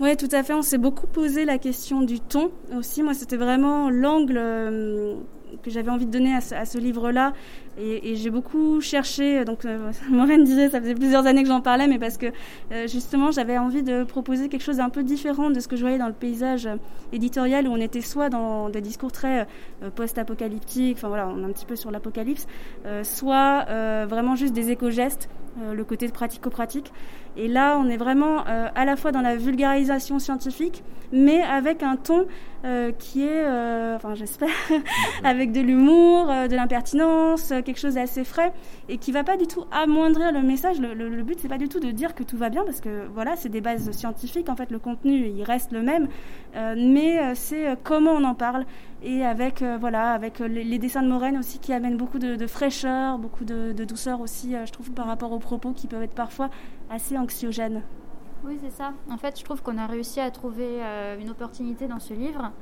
Oui, 0.00 0.16
tout 0.16 0.28
à 0.32 0.42
fait. 0.42 0.54
On 0.54 0.62
s'est 0.62 0.78
beaucoup 0.78 1.06
posé 1.06 1.44
la 1.44 1.58
question 1.58 2.00
du 2.00 2.20
ton 2.20 2.50
aussi. 2.74 3.02
Moi, 3.02 3.12
c'était 3.12 3.36
vraiment 3.36 3.90
l'angle 3.90 4.38
euh, 4.38 5.16
que 5.62 5.70
j'avais 5.70 5.90
envie 5.90 6.06
de 6.06 6.10
donner 6.10 6.34
à 6.34 6.40
ce, 6.40 6.78
livre-là. 6.78 7.32
Et, 7.78 8.16
j'ai 8.16 8.30
beaucoup 8.30 8.80
cherché, 8.80 9.44
donc 9.44 9.64
euh, 9.64 9.92
Maureen 10.10 10.44
disait, 10.44 10.68
ça 10.68 10.80
faisait 10.80 10.94
plusieurs 10.94 11.26
années 11.26 11.42
que 11.42 11.48
j'en 11.48 11.60
parlais, 11.60 11.86
mais 11.86 11.98
parce 11.98 12.18
que 12.18 12.26
euh, 12.72 12.86
justement 12.86 13.30
j'avais 13.30 13.58
envie 13.58 13.82
de 13.82 14.04
proposer 14.04 14.48
quelque 14.48 14.62
chose 14.62 14.78
d'un 14.78 14.88
peu 14.90 15.02
différent 15.02 15.50
de 15.50 15.60
ce 15.60 15.68
que 15.68 15.76
je 15.76 15.82
voyais 15.82 15.98
dans 15.98 16.08
le 16.08 16.12
paysage 16.12 16.66
euh, 16.66 16.76
éditorial 17.12 17.68
où 17.68 17.72
on 17.72 17.80
était 17.80 18.00
soit 18.00 18.28
dans 18.28 18.68
des 18.68 18.80
discours 18.80 19.12
très 19.12 19.46
post-apocalyptiques, 19.94 20.96
enfin 20.98 21.08
voilà, 21.08 21.28
on 21.28 21.42
est 21.42 21.46
un 21.46 21.52
petit 21.52 21.66
peu 21.66 21.76
sur 21.76 21.90
l'apocalypse, 21.90 22.46
soit 23.02 23.64
vraiment 24.06 24.36
juste 24.36 24.52
des 24.52 24.70
éco-gestes, 24.70 25.28
le 25.72 25.84
côté 25.84 26.08
pratico-pratique. 26.08 26.92
Et 27.36 27.48
là, 27.48 27.78
on 27.78 27.88
est 27.88 27.96
vraiment 27.96 28.44
à 28.46 28.84
la 28.84 28.96
fois 28.96 29.12
dans 29.12 29.20
la 29.20 29.36
vulgarisation 29.36 30.18
scientifique, 30.18 30.82
mais 31.12 31.42
avec 31.42 31.82
un 31.82 31.96
ton 31.96 32.26
qui 32.98 33.24
est, 33.24 33.44
enfin 33.94 34.14
j'espère, 34.14 34.48
avec 35.24 35.52
de 35.52 35.60
l'humour, 35.60 36.26
de 36.26 36.54
l'impertinence, 36.54 37.48
quelque 37.64 37.78
chose 37.78 37.94
d'assez 37.94 38.24
frais 38.24 38.52
et 38.88 38.98
qui 38.98 39.12
va 39.12 39.24
pas 39.24 39.36
du 39.36 39.46
tout 39.46 39.64
amoindrir 39.70 40.32
le 40.32 40.42
message. 40.42 40.80
Le, 40.80 40.94
le, 40.94 41.22
but, 41.22 41.38
c'est 41.40 41.48
pas 41.48 41.58
du 41.58 41.68
tout 41.68 41.80
de 41.80 41.90
dire 41.90 42.14
que 42.14 42.22
tout 42.22 42.36
va 42.36 42.50
bien 42.50 42.64
parce 42.64 42.80
que 42.80 43.06
voilà, 43.14 43.36
c'est 43.36 43.48
des 43.48 43.60
bases 43.60 43.90
scientifiques. 43.92 44.48
En 44.48 44.56
fait, 44.56 44.70
le 44.70 44.78
contenu, 44.78 45.26
il 45.28 45.42
reste 45.42 45.72
le 45.72 45.82
même, 45.82 46.08
euh, 46.56 46.74
mais 46.76 47.18
euh, 47.18 47.32
c'est 47.34 47.68
euh, 47.68 47.74
comment 47.82 48.12
on 48.12 48.24
en 48.24 48.34
parle 48.34 48.64
et 49.02 49.24
avec 49.24 49.62
voilà, 49.62 50.12
avec 50.12 50.40
les, 50.40 50.78
dessins 50.78 51.02
de 51.02 51.08
Moraine 51.08 51.38
aussi 51.38 51.58
qui 51.58 51.72
amènent 51.72 51.96
beaucoup 51.96 52.18
de, 52.18 52.46
fraîcheur, 52.46 53.16
beaucoup 53.16 53.46
de, 53.46 53.72
de, 53.72 53.84
douceur 53.84 54.20
aussi, 54.20 54.54
je 54.66 54.70
trouve, 54.72 54.90
par 54.90 55.06
rapport 55.06 55.32
aux 55.32 55.38
propos 55.38 55.72
qui 55.72 55.86
peuvent 55.86 56.02
être 56.02 56.14
parfois 56.14 56.50
assez 56.90 57.16
Oui, 58.44 58.58
c'est 58.62 58.70
ça. 58.70 58.92
En 59.10 59.18
fait, 59.18 59.38
je 59.38 59.44
trouve 59.44 59.62
qu'on 59.62 59.76
a 59.76 59.86
réussi 59.86 60.18
à 60.20 60.30
trouver 60.30 60.80
une 61.20 61.28
opportunité 61.28 61.88
dans 61.88 61.98
ce 61.98 62.14
livre 62.14 62.52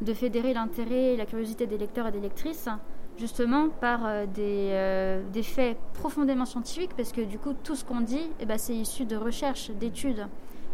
de 0.00 0.14
fédérer 0.14 0.54
l'intérêt 0.54 1.12
et 1.12 1.16
la 1.16 1.26
curiosité 1.26 1.66
des 1.66 1.76
lecteurs 1.76 2.06
et 2.06 2.12
des 2.12 2.20
lectrices 2.20 2.70
justement 3.18 3.68
par 3.68 4.04
euh, 4.04 4.26
euh, 4.38 5.22
des, 5.32 5.42
faits 5.42 5.78
profondément 5.94 6.44
scientifiques, 6.44 6.94
parce 6.96 7.12
que 7.12 7.22
du 7.22 7.38
coup, 7.38 7.54
tout 7.64 7.74
ce 7.74 7.84
qu'on 7.84 8.00
dit, 8.00 8.30
eh 8.40 8.46
ben, 8.46 8.58
c'est 8.58 8.74
issu 8.74 9.04
de 9.04 9.16
recherches, 9.16 9.70
d'études. 9.70 10.26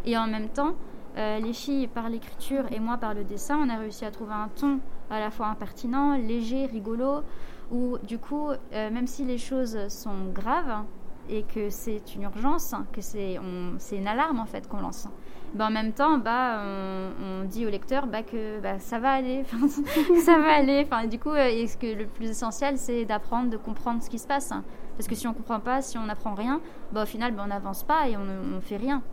Et 0.05 0.17
en 0.17 0.27
même 0.27 0.49
temps, 0.49 0.75
euh, 1.17 1.39
les 1.39 1.53
filles 1.53 1.87
par 1.87 2.09
l'écriture 2.09 2.65
et 2.71 2.79
moi 2.79 2.97
par 2.97 3.13
le 3.13 3.23
dessin, 3.23 3.57
on 3.57 3.69
a 3.69 3.77
réussi 3.77 4.03
à 4.05 4.11
trouver 4.11 4.33
un 4.33 4.49
ton 4.49 4.79
à 5.09 5.19
la 5.19 5.31
fois 5.31 5.47
impertinent, 5.47 6.17
léger, 6.17 6.65
rigolo, 6.65 7.21
où 7.71 7.97
du 7.99 8.17
coup, 8.17 8.49
même 8.71 9.07
si 9.07 9.23
les 9.23 9.37
choses 9.37 9.87
sont 9.87 10.25
graves 10.33 10.83
et 11.29 11.43
que 11.43 11.69
c'est 11.69 12.15
une 12.15 12.23
urgence, 12.23 12.75
que 12.91 13.01
c'est 13.01 13.35
une 13.35 14.07
alarme 14.07 14.39
en 14.39 14.45
fait 14.45 14.67
qu'on 14.67 14.81
lance, 14.81 15.07
bah, 15.53 15.67
en 15.67 15.71
même 15.71 15.93
temps, 15.93 16.17
bah, 16.17 16.61
on, 17.21 17.45
dit 17.45 17.65
au 17.65 17.69
lecteur 17.69 18.07
bah, 18.07 18.23
que 18.23 18.59
bah, 18.59 18.79
ça 18.79 18.97
va 18.97 19.11
aller, 19.11 19.43
ça 20.25 20.39
va 20.39 20.55
aller. 20.55 20.83
Enfin, 20.85 21.05
du 21.05 21.19
coup, 21.19 21.29
euh, 21.29 21.67
ce 21.67 21.77
que 21.77 21.85
le 21.85 22.05
plus 22.05 22.29
essentiel, 22.29 22.77
c'est 22.77 23.05
d'apprendre, 23.05 23.51
de 23.51 23.57
comprendre 23.57 24.01
ce 24.01 24.09
qui 24.09 24.17
se 24.17 24.25
passe. 24.25 24.51
Parce 24.97 25.07
que 25.07 25.13
si 25.13 25.27
on 25.27 25.31
ne 25.31 25.35
comprend 25.35 25.59
pas, 25.59 25.81
si 25.81 25.97
on 25.97 26.05
n'apprend 26.05 26.33
rien, 26.33 26.59
bah, 26.91 27.03
au 27.03 27.05
final, 27.05 27.33
bah, 27.33 27.43
on 27.45 27.49
n'avance 27.49 27.83
pas 27.83 28.09
et 28.09 28.17
on 28.17 28.23
ne 28.25 28.59
fait 28.61 28.77
rien. 28.77 29.03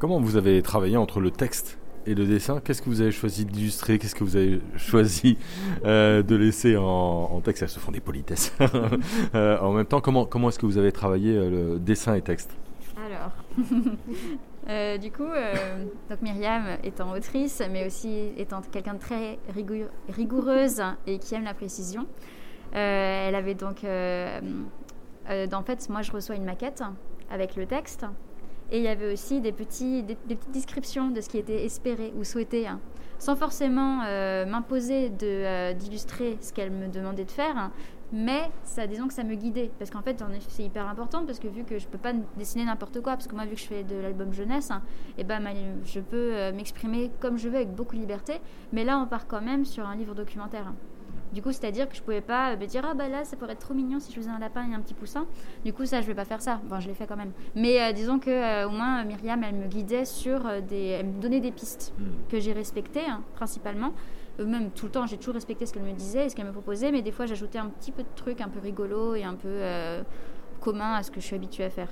Comment 0.00 0.20
vous 0.20 0.36
avez 0.36 0.62
travaillé 0.62 0.96
entre 0.96 1.20
le 1.20 1.30
texte 1.30 1.78
et 2.06 2.14
le 2.14 2.26
dessin 2.26 2.60
Qu'est-ce 2.60 2.82
que 2.82 2.88
vous 2.88 3.00
avez 3.00 3.12
choisi 3.12 3.44
d'illustrer? 3.44 3.98
Qu'est-ce 3.98 4.14
que 4.14 4.24
vous 4.24 4.36
avez 4.36 4.60
choisi 4.76 5.38
euh, 5.84 6.22
de 6.22 6.36
laisser 6.36 6.76
en, 6.76 7.40
texte? 7.40 7.62
Elles 7.62 7.68
se 7.68 7.78
font 7.78 7.92
des 7.92 8.00
politesses. 8.00 8.52
Euh, 9.34 9.58
en 9.60 9.72
même 9.72 9.86
temps, 9.86 10.00
comment, 10.00 10.24
comment 10.24 10.48
est-ce 10.48 10.58
que 10.58 10.66
vous 10.66 10.78
avez 10.78 10.92
travaillé 10.92 11.34
le 11.34 11.78
dessin 11.78 12.14
et 12.14 12.22
texte? 12.22 12.56
Alors, 13.06 13.32
euh, 14.68 14.98
du 14.98 15.10
coup, 15.10 15.22
euh, 15.22 15.84
donc 16.08 16.20
Myriam 16.20 16.64
étant 16.84 17.12
autrice, 17.12 17.62
mais 17.70 17.86
aussi 17.86 18.32
étant 18.36 18.60
quelqu'un 18.60 18.94
de 18.94 18.98
très 18.98 19.38
rigoureuse 20.08 20.82
et 21.06 21.18
qui 21.18 21.34
aime 21.34 21.44
la 21.44 21.54
précision, 21.54 22.06
euh, 22.74 23.28
elle 23.28 23.34
avait 23.34 23.54
donc. 23.54 23.84
en 23.84 25.62
fait, 25.62 25.88
moi, 25.88 26.02
je 26.02 26.12
reçois 26.12 26.36
une 26.36 26.44
maquette 26.44 26.82
avec 27.30 27.56
le 27.56 27.66
texte. 27.66 28.04
Et 28.70 28.78
il 28.78 28.84
y 28.84 28.88
avait 28.88 29.12
aussi 29.12 29.40
des, 29.40 29.52
petits, 29.52 30.02
des, 30.02 30.14
petites 30.14 30.52
descriptions 30.52 31.10
de 31.10 31.20
ce 31.20 31.28
qui 31.28 31.38
était 31.38 31.64
espéré 31.64 32.12
ou 32.16 32.24
souhaité, 32.24 32.68
hein. 32.68 32.80
sans 33.18 33.36
forcément 33.36 33.98
m'imposer 34.46 35.10
d'illustrer 35.10 36.38
ce 36.40 36.52
qu'elle 36.52 36.70
me 36.70 36.88
demandait 36.88 37.24
de 37.24 37.30
faire, 37.30 37.70
mais 38.12 38.50
ça, 38.64 38.86
disons 38.86 39.06
que 39.06 39.14
ça 39.14 39.22
me 39.22 39.34
guidait. 39.34 39.70
Parce 39.78 39.90
qu'en 39.90 40.02
fait, 40.02 40.22
c'est 40.48 40.64
hyper 40.64 40.88
important 40.88 41.24
parce 41.24 41.38
que 41.38 41.48
vu 41.48 41.64
que 41.64 41.78
je 41.78 41.86
peux 41.86 41.98
pas 41.98 42.12
dessiner 42.36 42.64
n'importe 42.64 43.00
quoi, 43.00 43.12
parce 43.12 43.26
que 43.26 43.34
moi, 43.34 43.44
vu 43.44 43.54
que 43.54 43.60
je 43.60 43.66
fais 43.66 43.84
de 43.84 43.96
l'album 43.96 44.32
jeunesse, 44.32 44.70
et 45.16 45.20
eh 45.20 45.24
ben, 45.24 45.40
je 45.84 46.00
peux 46.00 46.34
euh, 46.34 46.52
m'exprimer 46.52 47.10
comme 47.20 47.38
je 47.38 47.48
veux 47.48 47.56
avec 47.56 47.74
beaucoup 47.74 47.94
de 47.94 48.00
liberté. 48.00 48.34
Mais 48.72 48.84
là, 48.84 48.98
on 48.98 49.06
part 49.06 49.26
quand 49.26 49.40
même 49.40 49.64
sur 49.64 49.86
un 49.86 49.94
livre 49.94 50.14
documentaire. 50.14 50.72
Du 51.32 51.42
coup, 51.42 51.52
c'est-à-dire 51.52 51.88
que 51.88 51.96
je 51.96 52.02
pouvais 52.02 52.20
pas 52.20 52.56
me 52.56 52.66
dire 52.66 52.82
ah 52.88 52.94
bah 52.94 53.08
là 53.08 53.24
ça 53.24 53.36
pourrait 53.36 53.52
être 53.52 53.60
trop 53.60 53.74
mignon 53.74 54.00
si 54.00 54.10
je 54.12 54.16
faisais 54.16 54.30
un 54.30 54.38
lapin 54.38 54.68
et 54.70 54.74
un 54.74 54.80
petit 54.80 54.94
poussin. 54.94 55.26
Du 55.64 55.72
coup, 55.72 55.86
ça 55.86 56.00
je 56.00 56.06
vais 56.06 56.14
pas 56.14 56.24
faire 56.24 56.42
ça. 56.42 56.60
Bon, 56.64 56.80
je 56.80 56.88
l'ai 56.88 56.94
fait 56.94 57.06
quand 57.06 57.16
même. 57.16 57.32
Mais 57.54 57.80
euh, 57.80 57.92
disons 57.92 58.18
que 58.18 58.30
euh, 58.30 58.66
au 58.66 58.70
moins 58.70 59.04
Myriam, 59.04 59.42
elle 59.44 59.54
me 59.54 59.66
guidait 59.66 60.04
sur 60.04 60.40
des, 60.62 60.86
elle 61.00 61.06
me 61.06 61.20
donnait 61.20 61.40
des 61.40 61.52
pistes 61.52 61.92
hmm. 61.98 62.30
que 62.30 62.40
j'ai 62.40 62.52
respectées 62.52 63.06
hein, 63.08 63.22
principalement 63.34 63.92
même 64.44 64.70
tout 64.70 64.86
le 64.86 64.92
temps, 64.92 65.06
j'ai 65.06 65.16
toujours 65.16 65.34
respecté 65.34 65.66
ce 65.66 65.72
qu'elle 65.72 65.82
me 65.82 65.92
disait 65.92 66.26
et 66.26 66.28
ce 66.28 66.36
qu'elle 66.36 66.46
me 66.46 66.52
proposait, 66.52 66.92
mais 66.92 67.02
des 67.02 67.12
fois 67.12 67.26
j'ajoutais 67.26 67.58
un 67.58 67.68
petit 67.68 67.92
peu 67.92 68.02
de 68.02 68.08
trucs 68.16 68.40
un 68.40 68.48
peu 68.48 68.60
rigolo 68.60 69.14
et 69.14 69.24
un 69.24 69.34
peu 69.34 69.48
euh, 69.48 70.02
commun 70.60 70.94
à 70.94 71.02
ce 71.02 71.10
que 71.10 71.20
je 71.20 71.26
suis 71.26 71.36
habituée 71.36 71.64
à 71.64 71.70
faire. 71.70 71.88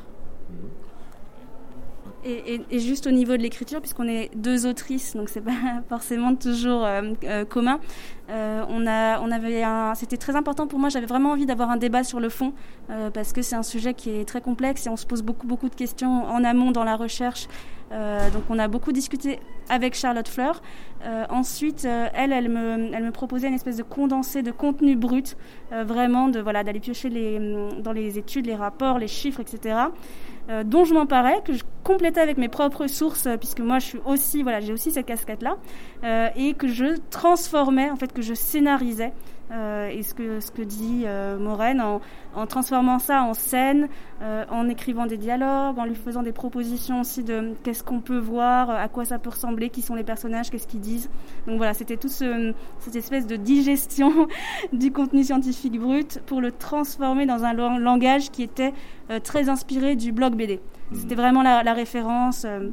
Et, 2.25 2.79
juste 2.79 3.07
au 3.07 3.11
niveau 3.11 3.37
de 3.37 3.43
l'écriture, 3.43 3.81
puisqu'on 3.81 4.09
est 4.09 4.31
deux 4.35 4.67
autrices, 4.67 5.15
donc 5.17 5.29
c'est 5.29 5.41
pas 5.41 5.53
forcément 5.89 6.35
toujours 6.35 6.85
euh, 6.85 7.13
euh, 7.25 7.45
commun, 7.45 7.81
a, 8.29 8.65
on 8.67 9.31
avait 9.31 9.65
c'était 9.95 10.17
très 10.17 10.37
important 10.37 10.67
pour 10.67 10.79
moi. 10.79 10.89
J'avais 10.89 11.07
vraiment 11.07 11.33
envie 11.33 11.47
d'avoir 11.47 11.71
un 11.71 11.77
débat 11.77 12.05
sur 12.05 12.21
le 12.21 12.29
fond, 12.29 12.53
parce 13.15 13.33
que 13.33 13.43
c'est 13.43 13.57
un 13.57 13.63
sujet 13.63 13.95
qui 13.95 14.11
est 14.11 14.25
très 14.25 14.41
complexe 14.41 14.87
et 14.87 14.91
on 14.91 14.97
se 14.97 15.07
pose 15.07 15.23
beaucoup, 15.23 15.47
beaucoup 15.47 15.69
de 15.69 15.75
questions 15.75 16.25
en 16.25 16.45
amont 16.45 16.71
dans 16.71 16.85
la 16.85 16.97
recherche 16.97 17.49
euh, 17.91 18.31
donc 18.31 18.43
on 18.51 18.59
a 18.59 18.69
beaucoup 18.69 18.93
discuté 18.93 19.39
avec 19.69 19.95
Charlotte 19.95 20.29
Fleur. 20.29 20.63
Euh, 21.05 21.25
ensuite, 21.31 21.85
euh, 21.85 22.09
elle, 22.13 22.33
elle 22.33 22.49
me, 22.49 23.11
proposait 23.11 23.49
une 23.49 23.55
espèce 23.55 23.77
de 23.77 23.83
condensé 23.83 24.43
de 24.43 24.51
contenu 24.51 24.97
brut, 24.97 25.37
vraiment 25.71 26.29
de 26.29 26.41
voilà 26.41 26.65
d'aller 26.65 26.81
piocher 26.81 27.11
dans 27.81 27.93
les 27.93 28.19
études, 28.19 28.47
les 28.47 28.55
rapports, 28.55 28.99
les 28.99 29.09
chiffres, 29.09 29.41
etc. 29.41 29.77
dont 30.65 30.85
je 30.85 30.95
m'emparais, 30.95 31.41
que 31.45 31.53
je 31.53 31.63
complétais 31.85 32.21
avec 32.21 32.37
mes 32.37 32.49
propres 32.49 32.87
sources, 32.87 33.27
euh, 33.27 33.37
puisque 33.37 33.61
moi 33.61 33.79
je 33.79 33.87
suis 33.87 34.01
aussi, 34.05 34.43
voilà, 34.43 34.61
j'ai 34.61 34.73
aussi 34.73 34.91
cette 34.91 35.07
casquette-là, 35.07 35.57
euh, 36.05 36.29
et 36.37 36.55
que 36.55 36.69
je 36.69 36.97
transformais, 37.11 37.91
en 37.91 37.97
fait, 37.97 38.13
que 38.13 38.23
je 38.23 38.35
scénarisais. 38.35 39.13
Euh, 39.51 39.89
et 39.89 40.03
ce 40.03 40.15
que, 40.15 40.41
ce 40.41 40.51
que 40.51 40.63
dit 40.63 41.05
euh, 41.07 41.39
Maureen, 41.39 41.81
en, 41.81 42.01
en, 42.35 42.47
transformant 42.47 42.99
ça 42.99 43.23
en 43.23 43.33
scène, 43.33 43.89
euh, 44.23 44.45
en 44.51 44.69
écrivant 44.69 45.07
des 45.07 45.17
dialogues, 45.17 45.79
en 45.79 45.85
lui 45.85 45.95
faisant 45.95 46.23
des 46.23 46.33
propositions 46.33 47.01
aussi 47.01 47.25
de 47.25 47.55
qu'est-ce 47.63 47.83
qu'on 47.83 48.01
peut 48.01 48.19
voir, 48.19 48.69
à 48.71 48.89
quoi 48.89 49.05
ça 49.05 49.19
peut 49.19 49.31
ressembler, 49.31 49.71
qui 49.71 49.81
sont 49.81 49.95
les 49.95 50.05
personnages, 50.05 50.51
qu'est-ce 50.51 50.67
qu'ils 50.67 50.81
disent. 50.81 51.09
Donc 51.47 51.57
voilà, 51.57 51.73
c'était 51.73 51.97
tout 51.97 52.09
ce, 52.09 52.53
cette 52.81 52.97
espèce 52.97 53.27
de 53.27 53.37
digestion 53.37 54.29
du 54.73 54.93
contenu 54.93 55.25
scientifique 55.25 55.79
brut 55.81 56.21
pour 56.27 56.41
le 56.41 56.53
transformer 56.53 57.25
dans 57.25 57.45
un 57.45 57.55
langage 57.79 58.31
qui 58.31 58.43
était 58.43 58.75
euh, 59.11 59.19
très 59.19 59.49
inspiré 59.49 59.97
du 59.97 60.13
blog 60.13 60.35
BD. 60.35 60.61
C'était 60.93 61.15
vraiment 61.15 61.43
la, 61.43 61.63
la 61.63 61.75
référence 61.75 62.45
euh, 62.47 62.69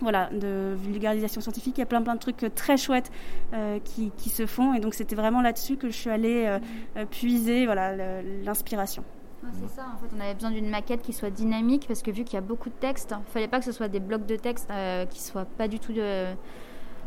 voilà, 0.00 0.28
de 0.30 0.74
vulgarisation 0.76 1.40
scientifique. 1.40 1.76
Il 1.78 1.80
y 1.80 1.82
a 1.82 1.86
plein 1.86 2.02
plein 2.02 2.14
de 2.14 2.20
trucs 2.20 2.46
très 2.54 2.76
chouettes 2.76 3.10
euh, 3.52 3.78
qui, 3.84 4.10
qui, 4.16 4.30
se 4.30 4.46
font. 4.46 4.74
Et 4.74 4.80
donc 4.80 4.94
c'était 4.94 5.16
vraiment 5.16 5.42
là-dessus 5.42 5.76
que 5.76 5.88
je 5.88 5.96
suis 5.96 6.10
allée 6.10 6.44
euh, 6.46 6.58
euh 6.96 7.04
puiser 7.06 7.64
voilà, 7.66 8.22
l'inspiration. 8.44 9.04
c'est 9.52 9.76
ça, 9.76 9.86
en 9.94 9.98
fait, 9.98 10.14
on 10.16 10.20
avait 10.20 10.34
besoin 10.34 10.50
d'une 10.50 10.68
maquette 10.68 11.02
qui 11.02 11.12
soit 11.12 11.30
dynamique 11.30 11.86
parce 11.86 12.02
que 12.02 12.10
vu 12.10 12.24
qu'il 12.24 12.34
y 12.34 12.38
a 12.38 12.42
beaucoup 12.42 12.68
de 12.68 12.74
textes, 12.74 13.12
il 13.16 13.20
ne 13.20 13.30
fallait 13.30 13.48
pas 13.48 13.58
que 13.58 13.64
ce 13.64 13.72
soit 13.72 13.88
des 13.88 14.00
blocs 14.00 14.26
de 14.26 14.36
texte 14.36 14.68
euh, 14.70 15.06
qui 15.06 15.22
soient 15.22 15.46
pas 15.46 15.68
du 15.68 15.78
tout 15.78 15.92
de. 15.92 16.26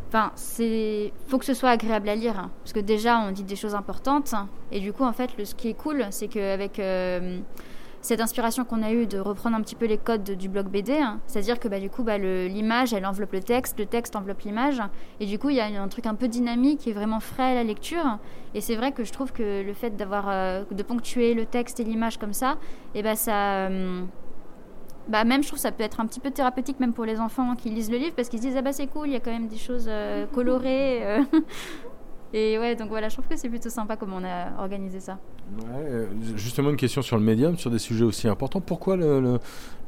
Enfin, 0.07 0.31
c'est 0.35 1.11
faut 1.27 1.37
que 1.37 1.43
ce 1.43 1.53
soit 1.53 1.71
agréable 1.71 2.07
à 2.07 2.15
lire 2.15 2.39
hein, 2.39 2.49
parce 2.63 2.71
que 2.71 2.79
déjà 2.79 3.19
on 3.19 3.31
dit 3.31 3.43
des 3.43 3.57
choses 3.57 3.75
importantes 3.75 4.33
et 4.71 4.79
du 4.79 4.93
coup 4.93 5.03
en 5.03 5.11
fait 5.11 5.35
le, 5.37 5.43
ce 5.43 5.53
qui 5.53 5.67
est 5.67 5.73
cool 5.73 6.05
c'est 6.11 6.29
qu'avec 6.29 6.79
euh, 6.79 7.39
cette 8.07 8.21
inspiration 8.21 8.63
qu'on 8.63 8.83
a 8.83 8.93
eue 8.93 9.05
de 9.05 9.19
reprendre 9.19 9.57
un 9.57 9.61
petit 9.61 9.75
peu 9.75 9.85
les 9.85 9.97
codes 9.97 10.23
du 10.23 10.47
blog 10.47 10.67
BD, 10.67 10.93
hein. 10.93 11.19
c'est-à-dire 11.27 11.59
que 11.59 11.67
bah, 11.67 11.77
du 11.77 11.89
bah, 11.99 12.17
l'image 12.17 12.93
elle 12.93 13.05
enveloppe 13.05 13.33
le 13.33 13.41
texte, 13.41 13.77
le 13.77 13.85
texte 13.85 14.15
enveloppe 14.15 14.39
l'image, 14.43 14.81
et 15.19 15.25
du 15.25 15.37
coup 15.37 15.49
il 15.49 15.57
y 15.57 15.59
a 15.59 15.65
un 15.65 15.87
truc 15.89 16.05
un 16.05 16.15
peu 16.15 16.29
dynamique 16.29 16.87
et 16.87 16.93
vraiment 16.93 17.19
frais 17.19 17.51
à 17.51 17.53
la 17.53 17.65
lecture. 17.65 18.17
Et 18.53 18.61
c'est 18.61 18.77
vrai 18.77 18.93
que 18.93 19.03
je 19.03 19.11
trouve 19.11 19.33
que 19.33 19.61
le 19.61 19.73
fait 19.73 19.97
d'avoir 19.97 20.29
euh, 20.29 20.63
de 20.71 20.83
ponctuer 20.83 21.33
le 21.33 21.45
texte 21.45 21.81
et 21.81 21.83
l'image 21.83 22.17
comme 22.17 22.31
ça, 22.31 22.57
et 22.95 23.03
bah 23.03 23.17
ça 23.17 23.65
euh, 23.67 24.03
bah 25.09 25.25
même 25.25 25.43
je 25.43 25.49
trouve 25.49 25.59
ça 25.59 25.73
peut 25.73 25.83
être 25.83 25.99
un 25.99 26.05
petit 26.05 26.21
peu 26.21 26.31
thérapeutique 26.31 26.79
même 26.79 26.93
pour 26.93 27.03
les 27.03 27.19
enfants 27.19 27.55
qui 27.57 27.69
lisent 27.69 27.91
le 27.91 27.97
livre 27.97 28.15
parce 28.15 28.29
qu'ils 28.29 28.39
se 28.39 28.45
disent 28.45 28.57
ah 28.57 28.61
bah 28.61 28.71
c'est 28.71 28.87
cool 28.87 29.07
il 29.07 29.13
y 29.13 29.17
a 29.17 29.19
quand 29.19 29.31
même 29.31 29.47
des 29.47 29.57
choses 29.57 29.87
euh, 29.89 30.25
colorées. 30.27 31.03
et 32.33 32.57
ouais 32.59 32.75
donc 32.75 32.89
voilà 32.89 33.09
je 33.09 33.15
trouve 33.15 33.27
que 33.27 33.37
c'est 33.37 33.49
plutôt 33.49 33.69
sympa 33.69 33.95
comment 33.95 34.17
on 34.17 34.23
a 34.23 34.61
organisé 34.61 34.99
ça. 34.99 35.19
Ouais, 35.57 36.07
justement 36.35 36.69
une 36.69 36.77
question 36.77 37.01
sur 37.01 37.17
le 37.17 37.23
médium 37.23 37.57
sur 37.57 37.71
des 37.71 37.79
sujets 37.79 38.03
aussi 38.03 38.27
importants. 38.27 38.61
Pourquoi 38.61 38.97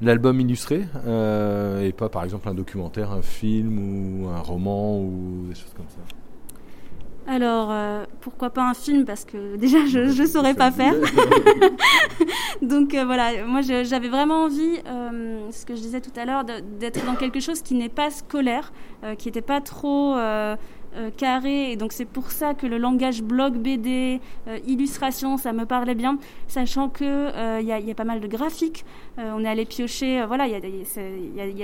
l'album 0.02 0.38
le, 0.38 0.44
illustré 0.44 0.86
euh, 1.06 1.86
et 1.86 1.92
pas 1.92 2.10
par 2.10 2.24
exemple 2.24 2.48
un 2.48 2.54
documentaire 2.54 3.12
un 3.12 3.22
film 3.22 4.24
ou 4.24 4.28
un 4.30 4.40
roman 4.40 5.00
ou 5.00 5.46
des 5.50 5.56
choses 5.56 5.74
comme 5.76 5.90
ça? 5.90 6.02
Alors, 7.30 7.70
euh, 7.70 8.06
pourquoi 8.22 8.50
pas 8.50 8.68
un 8.68 8.74
film? 8.74 9.06
Parce 9.06 9.24
que 9.24 9.56
déjà, 9.58 9.86
je 9.86 10.00
ne 10.22 10.28
saurais 10.28 10.56
pas 10.56 10.72
faire. 10.72 10.96
Donc 12.62 12.94
euh, 12.94 13.06
voilà, 13.06 13.46
moi 13.46 13.62
j'avais 13.62 14.10
vraiment 14.10 14.44
envie, 14.46 14.80
euh, 14.88 15.50
ce 15.52 15.66
que 15.66 15.76
je 15.76 15.82
disais 15.82 16.02
tout 16.02 16.12
à 16.20 16.26
l'heure, 16.26 16.44
d'être 16.44 17.06
dans 17.06 17.16
quelque 17.16 17.40
chose 17.40 17.62
qui 17.62 17.76
n'est 17.76 17.90
pas 17.90 18.10
scolaire, 18.10 18.74
euh, 19.04 19.16
qui 19.16 19.28
n'était 19.28 19.42
pas 19.42 19.62
trop 19.62 20.16
euh, 20.94 21.00
euh, 21.00 21.10
carré. 21.16 21.72
Et 21.72 21.76
donc 21.76 21.92
c'est 21.94 22.06
pour 22.06 22.32
ça 22.32 22.54
que 22.54 22.68
le 22.68 22.78
langage 22.78 23.22
blog 23.24 23.58
BD, 23.58 24.20
euh, 24.48 24.58
illustration, 24.68 25.38
ça 25.38 25.54
me 25.54 25.66
parlait 25.66 25.96
bien, 25.96 26.18
sachant 26.48 26.90
que 26.90 27.60
il 27.60 27.66
y, 27.66 27.88
y, 27.88 27.92
a 27.92 27.96
pas 27.96 28.04
mal 28.04 28.20
de 28.20 28.28
graphiques. 28.28 28.86
on 29.18 29.44
est 29.44 29.48
allé 29.48 29.66
piocher, 29.66 30.24
voilà, 30.26 30.48
il 30.48 30.54
y, 30.54 30.58
y, 30.58 31.42
y, 31.42 31.60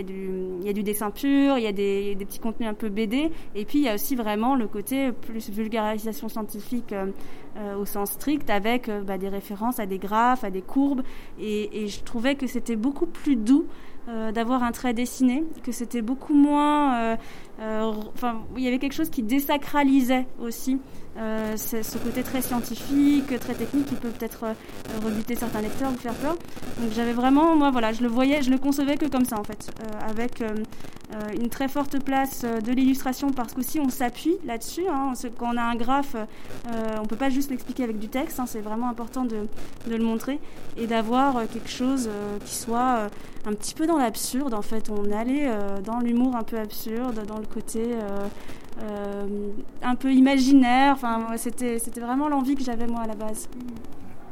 y, 0.66 0.70
a 0.70 0.74
du 0.74 0.84
dessin 0.84 1.12
pur, 1.12 1.58
il 1.58 1.64
y 1.64 1.68
a 1.68 1.72
des, 1.72 2.16
des, 2.16 2.26
petits 2.26 2.40
contenus 2.40 2.70
un 2.70 2.74
peu 2.74 2.90
BD, 2.90 3.32
et 3.56 3.66
puis 3.66 3.80
il 3.80 3.86
y 3.86 3.90
a 3.90 3.96
aussi 3.96 4.16
vraiment 4.16 4.56
le 4.56 4.68
côté 4.68 5.12
plus 5.12 5.50
vulgarisation 5.50 6.30
scientifique 6.30 6.94
au 7.80 7.86
sens 7.86 8.12
strict, 8.12 8.50
avec 8.50 8.90
bah, 9.06 9.18
des 9.18 9.30
références 9.30 9.80
à 9.80 9.86
des 9.86 9.98
graphes, 9.98 10.44
à 10.44 10.50
des 10.50 10.62
courbes, 10.62 11.04
et, 11.40 11.84
et 11.84 11.88
je 11.88 12.04
trouvais 12.04 12.36
que 12.36 12.48
c'était 12.48 12.76
beaucoup 12.76 13.08
plus 13.08 13.36
doux 13.36 13.66
euh, 14.08 14.32
d'avoir 14.32 14.62
un 14.64 14.72
trait 14.72 14.94
dessiné, 14.94 15.44
que 15.64 15.72
c'était 15.72 16.04
beaucoup 16.04 16.36
moins. 16.36 16.96
Euh, 17.00 17.16
euh, 17.60 17.92
enfin, 18.14 18.44
il 18.56 18.64
y 18.64 18.68
avait 18.68 18.78
quelque 18.78 18.94
chose 18.94 19.10
qui 19.10 19.24
désacralisait 19.24 20.28
aussi 20.40 20.80
ce 21.18 21.98
côté 21.98 22.24
très 22.24 22.42
scientifique, 22.42 23.40
très 23.40 23.54
technique 23.54 23.86
qui 23.86 23.96
peut 23.96 24.10
peut-être 24.10 24.48
rebuter 25.02 25.36
certains 25.36 25.62
lecteurs 25.62 25.92
ou 25.94 25.96
faire 25.96 26.14
peur. 26.14 26.36
Donc 26.78 26.92
j'avais 26.94 27.14
vraiment, 27.14 27.56
moi 27.56 27.72
voilà, 27.72 27.94
je 27.94 28.02
le 28.02 28.10
voyais, 28.10 28.42
je 28.42 28.52
le 28.52 28.58
concevais 28.58 28.98
que 28.98 29.06
comme 29.06 29.24
ça 29.24 29.40
en 29.40 29.44
fait, 29.46 29.72
avec 30.06 30.44
une 31.34 31.50
très 31.50 31.68
forte 31.68 32.04
place 32.04 32.44
de 32.44 32.72
l'illustration 32.72 33.32
parce 33.32 33.54
qu'aussi 33.54 33.80
on 33.80 33.90
s'appuie 33.90 34.38
là-dessus. 34.46 34.88
Hein, 34.90 35.14
quand 35.38 35.54
on 35.54 35.58
a 35.58 35.64
un 35.64 35.76
graphe, 35.76 36.16
on 37.00 37.06
peut 37.06 37.16
pas 37.16 37.30
juste 37.30 37.50
l'expliquer 37.50 37.84
avec 37.84 38.00
du 38.00 38.08
texte, 38.08 38.40
hein, 38.40 38.46
c'est 38.46 38.62
vraiment 38.62 38.90
important 38.90 39.26
de, 39.26 39.48
le 39.88 39.98
montrer 39.98 40.40
et 40.78 40.88
d'avoir 40.88 41.48
quelque 41.48 41.70
chose 41.70 42.10
qui 42.46 42.56
soit 42.56 43.08
un 43.46 43.54
petit 43.54 43.74
peu 43.74 43.88
dans 43.88 43.98
l'absurde 43.98 44.54
en 44.54 44.62
fait. 44.62 44.90
On 44.90 45.12
allait 45.12 45.50
dans 45.84 46.00
l'humour 46.00 46.36
un 46.36 46.44
peu 46.44 46.58
absurde, 46.58 47.26
dans 47.26 47.40
le 47.40 47.46
côté 47.46 47.96
euh, 48.84 49.28
un 49.82 49.96
peu 49.96 50.12
imaginaire. 50.12 50.94
Enfin, 50.94 51.28
c'était, 51.38 51.80
c'était 51.80 52.02
vraiment 52.02 52.28
l'envie 52.28 52.56
que 52.56 52.64
j'avais 52.64 52.88
moi 52.88 53.02
à 53.02 53.08
la 53.08 53.16
base. 53.16 53.48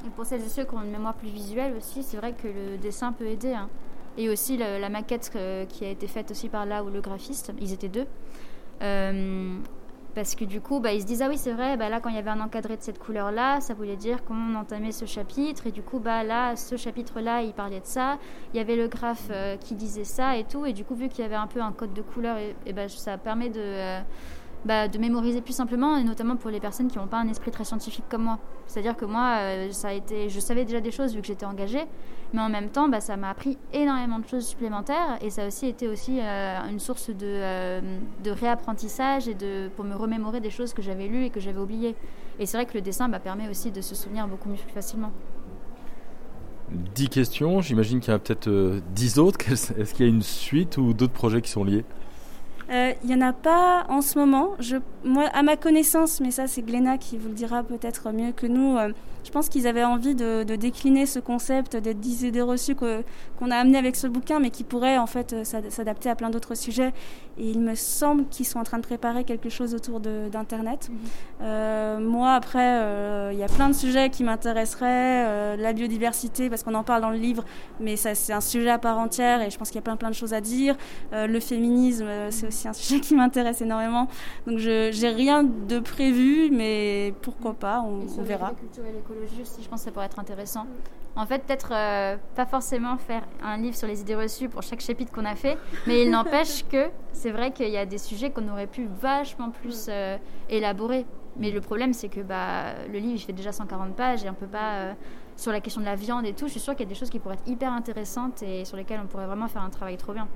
Et 0.06 0.10
pour 0.10 0.25
celles 0.25 0.42
et 0.42 0.50
ceux 0.50 0.66
qui 0.66 0.75
ont 0.75 0.82
une 0.82 0.92
mémoire 0.92 1.13
plus 1.13 1.30
visuelle 1.30 1.75
aussi, 1.78 2.04
c'est 2.04 2.18
vrai 2.18 2.34
que 2.34 2.48
le 2.48 2.78
dessin 2.78 3.13
peut 3.13 3.25
aider. 3.25 3.54
Hein. 3.54 3.70
Et 4.17 4.29
aussi 4.29 4.58
la 4.58 4.89
maquette 4.89 5.29
que, 5.34 5.65
qui 5.65 5.86
a 5.86 5.89
été 5.89 6.08
faite 6.08 6.32
aussi 6.32 6.50
par 6.50 6.65
là 6.65 6.84
ou 6.84 6.89
le 6.89 7.01
graphiste, 7.01 7.51
ils 7.60 7.74
étaient 7.74 7.89
deux. 7.89 8.05
Euh, 8.82 9.58
parce 10.15 10.36
que 10.36 10.46
du 10.46 10.62
coup, 10.62 10.79
bah, 10.79 10.93
ils 10.93 11.01
se 11.01 11.05
disent 11.08 11.24
ah 11.24 11.27
oui 11.29 11.38
c'est 11.38 11.53
vrai, 11.53 11.75
bah, 11.75 11.89
là 11.89 12.00
quand 12.00 12.10
il 12.10 12.15
y 12.15 12.20
avait 12.20 12.29
un 12.29 12.39
encadré 12.39 12.77
de 12.77 12.82
cette 12.84 13.00
couleur-là, 13.00 13.62
ça 13.62 13.74
voulait 13.74 13.96
dire 13.96 14.24
qu'on 14.24 14.53
entamait 14.55 14.91
ce 14.91 15.05
chapitre. 15.05 15.65
Et 15.67 15.72
du 15.72 15.82
coup 15.82 16.00
bah 16.00 16.24
là 16.24 16.55
ce 16.55 16.77
chapitre-là 16.77 17.41
il 17.41 17.53
parlait 17.53 17.79
de 17.79 17.86
ça, 17.86 18.20
il 18.53 18.58
y 18.58 18.60
avait 18.60 18.75
le 18.75 18.88
graphe 18.88 19.27
euh, 19.32 19.58
qui 19.58 19.74
disait 19.74 20.03
ça 20.03 20.38
et 20.38 20.43
tout. 20.43 20.65
Et 20.65 20.74
du 20.74 20.86
coup 20.86 20.96
vu 20.96 21.10
qu'il 21.10 21.24
y 21.24 21.25
avait 21.25 21.36
un 21.36 21.48
peu 21.48 21.62
un 21.62 21.72
code 21.72 21.93
de 21.93 22.01
couleur 22.01 22.38
et 22.38 22.74
bah, 22.74 22.88
ça 22.89 23.17
permet 23.17 23.50
de 23.50 23.60
euh, 23.60 24.00
bah, 24.65 24.88
de 24.88 24.98
mémoriser 24.98 25.41
plus 25.41 25.53
simplement, 25.53 25.98
et 25.98 26.03
notamment 26.03 26.38
pour 26.38 26.50
les 26.50 26.62
personnes 26.62 26.88
qui 26.88 26.98
n'ont 26.98 27.08
pas 27.08 27.20
un 27.20 27.27
esprit 27.27 27.51
très 27.51 27.65
scientifique 27.65 28.05
comme 28.10 28.24
moi. 28.24 28.39
C'est-à-dire 28.65 28.96
que 28.96 29.03
moi, 29.03 29.36
euh, 29.39 29.72
ça 29.72 29.89
a 29.89 29.93
été, 29.93 30.29
je 30.29 30.39
savais 30.39 30.63
déjà 30.63 30.79
des 30.79 30.91
choses 30.91 31.13
vu 31.13 31.22
que 31.22 31.27
j'étais 31.27 31.46
engagée, 31.46 31.84
mais 32.34 32.41
en 32.41 32.50
même 32.50 32.70
temps, 32.70 32.88
bah, 32.88 33.01
ça 33.01 33.17
m'a 33.17 33.29
appris 33.29 33.58
énormément 33.74 34.20
de 34.20 34.27
choses 34.27 34.46
supplémentaires, 34.46 35.17
et 35.22 35.29
ça 35.29 35.43
a 35.43 35.48
aussi 35.48 35.67
été 35.67 35.89
aussi 35.89 36.20
euh, 36.22 36.60
une 36.70 36.79
source 36.79 37.10
de, 37.10 37.15
euh, 37.24 37.82
de 38.24 38.32
réapprentissage 38.32 39.27
et 39.27 39.34
de, 39.34 39.70
pour 39.75 39.84
me 39.84 39.96
remémorer 39.96 40.39
des 40.39 40.50
choses 40.50 40.74
que 40.74 40.82
j'avais 40.82 41.08
lues 41.08 41.25
et 41.25 41.29
que 41.29 41.41
j'avais 41.41 41.60
oubliées. 41.60 41.96
Et 42.39 42.46
c'est 42.46 42.58
vrai 42.58 42.65
que 42.65 42.74
le 42.74 42.82
dessin 42.82 43.10
bah, 43.10 43.20
permet 43.20 43.50
aussi 43.50 43.70
de 43.70 43.82
se 43.82 43.96
souvenir 43.96 44.27
beaucoup 44.27 44.50
plus 44.50 44.74
facilement. 44.74 45.12
10 46.96 47.10
questions, 47.10 47.62
j'imagine 47.62 48.00
qu'il 48.00 48.10
y 48.10 48.13
en 48.13 48.15
a 48.15 48.20
peut-être 48.20 48.50
10 48.96 49.20
autres. 49.20 49.39
Est-ce 49.51 49.93
qu'il 49.93 50.05
y 50.05 50.10
a 50.10 50.12
une 50.12 50.24
suite 50.24 50.77
ou 50.77 50.93
d'autres 50.93 51.13
projets 51.13 51.41
qui 51.41 51.51
sont 51.51 51.63
liés? 51.63 51.84
Il 52.74 52.80
euh, 52.80 52.94
n'y 53.03 53.13
en 53.13 53.22
a 53.22 53.34
pas 53.34 53.86
en 53.88 54.01
ce 54.01 54.18
moment. 54.18 54.56
À 55.34 55.44
ma 55.44 55.58
connaissance, 55.58 56.20
mais 56.20 56.32
ça 56.32 56.48
c'est 56.48 56.63
Gléna 56.63 56.98
qui 56.98 57.18
vous 57.18 57.27
le 57.27 57.36
dira 57.36 57.62
peut-être 57.62 58.12
mieux 58.12 58.32
que 58.32 58.48
nous, 58.48 58.77
euh, 58.77 58.92
je 59.24 59.32
pense 59.32 59.50
qu'ils 59.50 59.68
avaient 59.68 59.84
envie 59.84 60.15
de, 60.15 60.44
de, 60.44 60.56
décliner 60.56 61.06
ce 61.06 61.20
concept 61.20 61.75
des 61.75 61.94
10 61.94 62.24
idées 62.24 62.42
reçues 62.42 62.75
qu'on 62.75 63.03
qu 63.39 63.51
a 63.51 63.56
amené 63.56 63.77
avec 63.77 63.96
ce 63.96 64.08
bouquin, 64.08 64.39
mais 64.39 64.50
qui 64.50 64.63
pourrait 64.63 64.98
en 64.98 65.08
fait 65.08 65.34
euh, 65.34 65.44
s'adapter 65.44 66.10
à 66.10 66.15
plein 66.15 66.30
d'autres 66.30 66.56
sujets. 66.56 66.94
Et 67.38 67.50
il 67.50 67.60
me 67.60 67.74
semble 67.74 68.27
qu'ils 68.27 68.46
sont 68.46 68.60
en 68.60 68.63
train 68.63 68.77
de 68.77 68.84
préparer 68.84 69.24
quelque 69.24 69.50
chose 69.50 69.74
autour 69.74 70.00
d'Internet. 70.00 70.89
Mmh. 70.89 70.96
Euh, 71.42 72.00
moi, 72.00 72.34
après, 72.34 72.82
euh, 72.82 73.32
il 73.34 73.39
y 73.39 73.44
a 73.44 73.48
plein 73.48 73.70
de 73.70 73.74
sujets 73.74 74.10
qui 74.10 74.24
m'intéresseraient. 74.24 75.25
Euh, 75.25 75.56
la 75.58 75.74
biodiversité, 75.74 76.50
parce 76.50 76.63
qu'on 76.63 76.74
en 76.75 76.84
parle 76.84 77.01
dans 77.01 77.10
le 77.10 77.18
livre, 77.18 77.44
mais 77.80 77.96
c'est 77.96 78.34
un 78.34 78.42
sujet 78.42 78.70
à 78.70 78.77
part 78.77 79.00
entière 79.00 79.42
et 79.42 79.50
je 79.50 79.58
pense 79.58 79.70
qu'il 79.70 79.77
y 79.77 79.80
a 79.80 79.82
plein 79.82 79.98
plein 79.98 80.10
de 80.10 80.15
choses 80.15 80.34
à 80.34 80.42
dire. 80.42 80.75
Euh, 81.13 81.27
le 81.27 81.39
féminisme, 81.39 82.08
c'est 82.30 82.48
aussi 82.48 82.68
un 82.68 82.74
sujet 82.74 83.00
qui 83.00 83.15
m'intéresse 83.15 83.62
énormément. 83.62 84.08
Donc 84.48 84.60
je 84.60 84.89
j'ai 84.92 85.10
rien 85.10 85.44
de 85.44 85.80
prévu, 85.80 86.50
mais 86.51 87.13
pourquoi 87.22 87.53
pas, 87.53 87.82
on, 87.82 88.06
on 88.20 88.24
verra 88.24 88.53
aussi, 89.41 89.63
je 89.63 89.70
pense 89.70 89.82
que 89.82 89.86
ça 89.86 89.91
pourrait 89.91 90.05
être 90.05 90.20
intéressant. 90.20 90.65
En 91.15 91.25
fait, 91.25 91.43
peut-être 91.43 91.70
euh, 91.72 92.17
pas 92.36 92.46
forcément 92.46 92.98
faire 92.98 93.24
un 93.43 93.58
livre 93.58 93.75
sur 93.75 93.88
les 93.88 94.01
idées 94.01 94.15
reçues 94.15 94.50
pour 94.50 94.63
chaque 94.63 94.82
chapitre 94.82 95.12
qu'on 95.12 95.25
a 95.25 95.36
fait, 95.36 95.58
mais 95.86 96.03
il 96.03 96.10
n'empêche 96.12 96.65
que 96.67 96.89
c'est 97.12 97.32
vrai 97.32 97.51
qu'il 97.51 97.70
y 97.70 97.77
a 97.77 97.86
des 97.86 98.00
sujets 98.00 98.32
qu'on 98.32 98.48
aurait 98.50 98.67
pu 98.67 98.88
vachement 99.00 99.51
plus 99.51 99.88
euh, 99.89 100.17
élaborer. 100.50 101.05
Mais 101.38 101.51
le 101.51 101.62
problème, 101.62 101.93
c'est 101.93 102.10
que 102.10 102.22
bah, 102.22 102.74
le 102.91 103.00
livre, 103.00 103.15
il 103.15 103.20
fait 103.20 103.34
déjà 103.34 103.51
140 103.51 103.96
pages 103.96 104.24
et 104.25 104.29
on 104.29 104.34
peut 104.34 104.48
pas. 104.48 104.74
Euh, 104.75 104.93
sur 105.36 105.51
la 105.51 105.62
question 105.62 105.82
de 105.82 105.86
la 105.88 105.96
viande 105.96 106.27
et 106.27 106.34
tout, 106.34 106.46
je 106.46 106.51
suis 106.51 106.60
sûre 106.60 106.75
qu'il 106.75 106.86
y 106.86 106.88
a 106.88 106.89
des 106.89 106.96
choses 106.96 107.10
qui 107.10 107.17
pourraient 107.17 107.34
être 107.34 107.48
hyper 107.48 107.72
intéressantes 107.72 108.43
et 108.43 108.65
sur 108.65 108.77
lesquelles 108.77 109.00
on 109.03 109.08
pourrait 109.08 109.25
vraiment 109.25 109.48
faire 109.48 109.63
un 109.63 109.72
travail 109.72 109.98
trop 109.98 110.13
bien. 110.13 110.27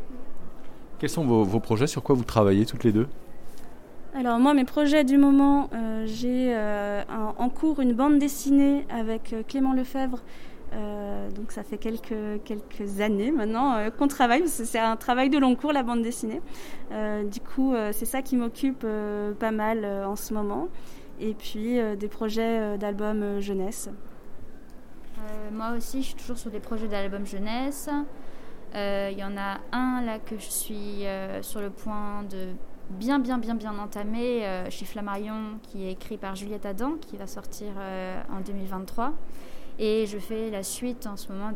Quels 0.98 1.12
sont 1.12 1.24
vos, 1.24 1.43
vos 1.43 1.60
projets? 1.60 1.86
Sur 1.86 2.01
quoi 2.01 2.15
vous 2.15 2.24
travaillez 2.24 2.65
toutes 2.65 2.84
les 2.84 2.91
deux? 2.91 3.07
Alors 4.16 4.40
moi, 4.40 4.54
mes 4.54 4.66
projets 4.66 5.04
du 5.04 5.18
moment, 5.18 5.70
euh, 5.74 6.06
j'ai 6.08 6.54
euh, 6.56 7.04
en 7.10 7.50
cours 7.50 7.80
une 7.82 7.94
bande 7.94 8.20
dessinée 8.20 8.86
avec 8.90 9.34
euh, 9.34 9.44
Clément 9.48 9.74
Lefebvre 9.74 10.20
donc 11.34 11.54
ça 11.54 11.64
fait 11.64 11.78
quelques, 11.78 12.44
quelques 12.44 13.00
années 13.00 13.32
maintenant 13.32 13.90
qu'on 13.98 14.10
travaille, 14.10 14.48
c'est 14.48 14.78
un 14.78 14.98
travail 14.98 15.30
de 15.30 15.38
long 15.38 15.56
cours 15.56 15.72
la 15.72 15.82
bande 15.82 16.02
dessinée. 16.02 16.42
du 16.92 17.40
coup, 17.40 17.74
c'est 17.94 18.06
ça 18.06 18.22
qui 18.22 18.36
m'occupe 18.36 18.86
pas 19.40 19.52
mal 19.52 19.86
en 19.86 20.18
ce 20.18 20.34
moment. 20.34 20.68
Et 21.22 21.34
puis 21.34 21.80
des 21.98 22.08
projets 22.10 22.78
d'albums 22.78 23.40
jeunesse. 23.40 23.90
moi 25.54 25.72
aussi, 25.76 26.02
je 26.02 26.08
suis 26.08 26.16
toujours 26.16 26.38
sur 26.38 26.52
des 26.52 26.60
projets 26.60 26.88
d'albums 26.88 27.26
jeunesse. 27.26 27.90
Il 28.76 29.18
y 29.18 29.24
en 29.24 29.38
a 29.38 29.60
un 29.72 30.02
là 30.02 30.20
que 30.20 30.36
je 30.38 30.50
suis 30.50 31.06
sur 31.42 31.62
le 31.62 31.70
point 31.70 32.24
de 32.30 32.50
bien, 32.89 33.20
bien, 33.20 33.38
bien, 33.38 33.56
bien 33.56 33.77
entamé 33.77 34.46
euh, 34.46 34.70
chez 34.70 34.86
Flammarion, 34.86 35.60
qui 35.63 35.86
est 35.86 35.91
écrit 35.91 36.17
par 36.17 36.36
Juliette 36.36 36.65
Adam, 36.65 36.94
qui 37.00 37.17
va 37.17 37.27
sortir 37.27 37.67
euh, 37.77 38.22
en 38.29 38.41
2023. 38.41 39.13
Et 39.79 40.08
je 40.08 40.17
fais 40.17 40.50
la 40.50 40.63
suite 40.63 41.06
en 41.06 41.17
ce 41.17 41.32
moment 41.32 41.51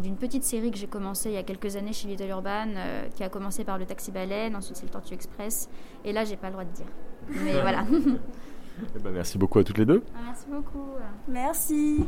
d'une 0.00 0.16
petite 0.16 0.44
série 0.44 0.70
que 0.70 0.78
j'ai 0.78 0.86
commencée 0.86 1.30
il 1.30 1.34
y 1.34 1.38
a 1.38 1.42
quelques 1.42 1.74
années 1.74 1.92
chez 1.92 2.06
Little 2.06 2.28
Urban, 2.28 2.68
euh, 2.76 3.08
qui 3.14 3.24
a 3.24 3.28
commencé 3.28 3.64
par 3.64 3.78
le 3.78 3.84
Taxi 3.84 4.12
Baleine, 4.12 4.54
ensuite 4.54 4.76
c'est 4.76 4.86
le 4.86 4.92
Tortue 4.92 5.14
Express. 5.14 5.68
Et 6.04 6.12
là, 6.12 6.24
j'ai 6.24 6.36
pas 6.36 6.48
le 6.48 6.52
droit 6.52 6.64
de 6.64 6.72
dire. 6.72 6.86
Mais 7.44 7.52
voilà. 7.60 7.84
Eh 8.94 8.98
ben, 9.00 9.10
merci 9.10 9.38
beaucoup 9.38 9.58
à 9.58 9.64
toutes 9.64 9.78
les 9.78 9.86
deux. 9.86 10.04
Ah, 10.14 10.20
merci 10.26 10.46
beaucoup. 10.48 10.90
Merci. 11.26 12.06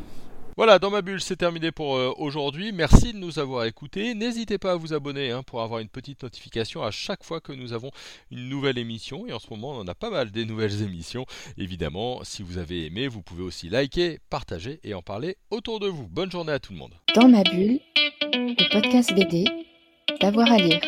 Voilà, 0.57 0.79
dans 0.79 0.91
ma 0.91 1.01
bulle, 1.01 1.21
c'est 1.21 1.37
terminé 1.37 1.71
pour 1.71 1.97
euh, 1.97 2.13
aujourd'hui. 2.19 2.73
Merci 2.73 3.13
de 3.13 3.19
nous 3.19 3.39
avoir 3.39 3.65
écoutés. 3.65 4.15
N'hésitez 4.15 4.59
pas 4.59 4.73
à 4.73 4.77
vous 4.77 4.93
abonner 4.93 5.31
hein, 5.31 5.43
pour 5.43 5.63
avoir 5.63 5.81
une 5.81 5.89
petite 5.89 6.23
notification 6.23 6.83
à 6.83 6.91
chaque 6.91 7.25
fois 7.25 7.41
que 7.41 7.53
nous 7.53 7.73
avons 7.73 7.91
une 8.31 8.49
nouvelle 8.49 8.79
émission. 8.79 9.27
Et 9.27 9.33
en 9.33 9.39
ce 9.39 9.49
moment, 9.51 9.71
on 9.71 9.81
en 9.81 9.89
a 9.89 9.95
pas 9.95 10.11
mal 10.11 10.31
des 10.31 10.45
nouvelles 10.45 10.83
émissions. 10.87 11.27
Évidemment, 11.57 12.21
si 12.25 12.43
vous 12.43 12.59
avez 12.59 12.87
aimé, 12.87 13.09
vous 13.09 13.23
pouvez 13.23 13.43
aussi 13.43 13.69
liker, 13.69 14.19
partager 14.29 14.81
et 14.85 14.95
en 14.95 15.03
parler 15.03 15.37
autour 15.51 15.81
de 15.81 15.87
vous. 15.87 16.09
Bonne 16.09 16.31
journée 16.31 16.53
à 16.53 16.59
tout 16.59 16.73
le 16.73 16.79
monde. 16.79 16.95
Dans 17.15 17.29
ma 17.29 17.43
bulle, 17.43 17.81
le 18.33 18.73
podcast 18.73 19.15
BD, 19.15 19.45
d'avoir 20.21 20.51
à 20.51 20.57
lire. 20.59 20.81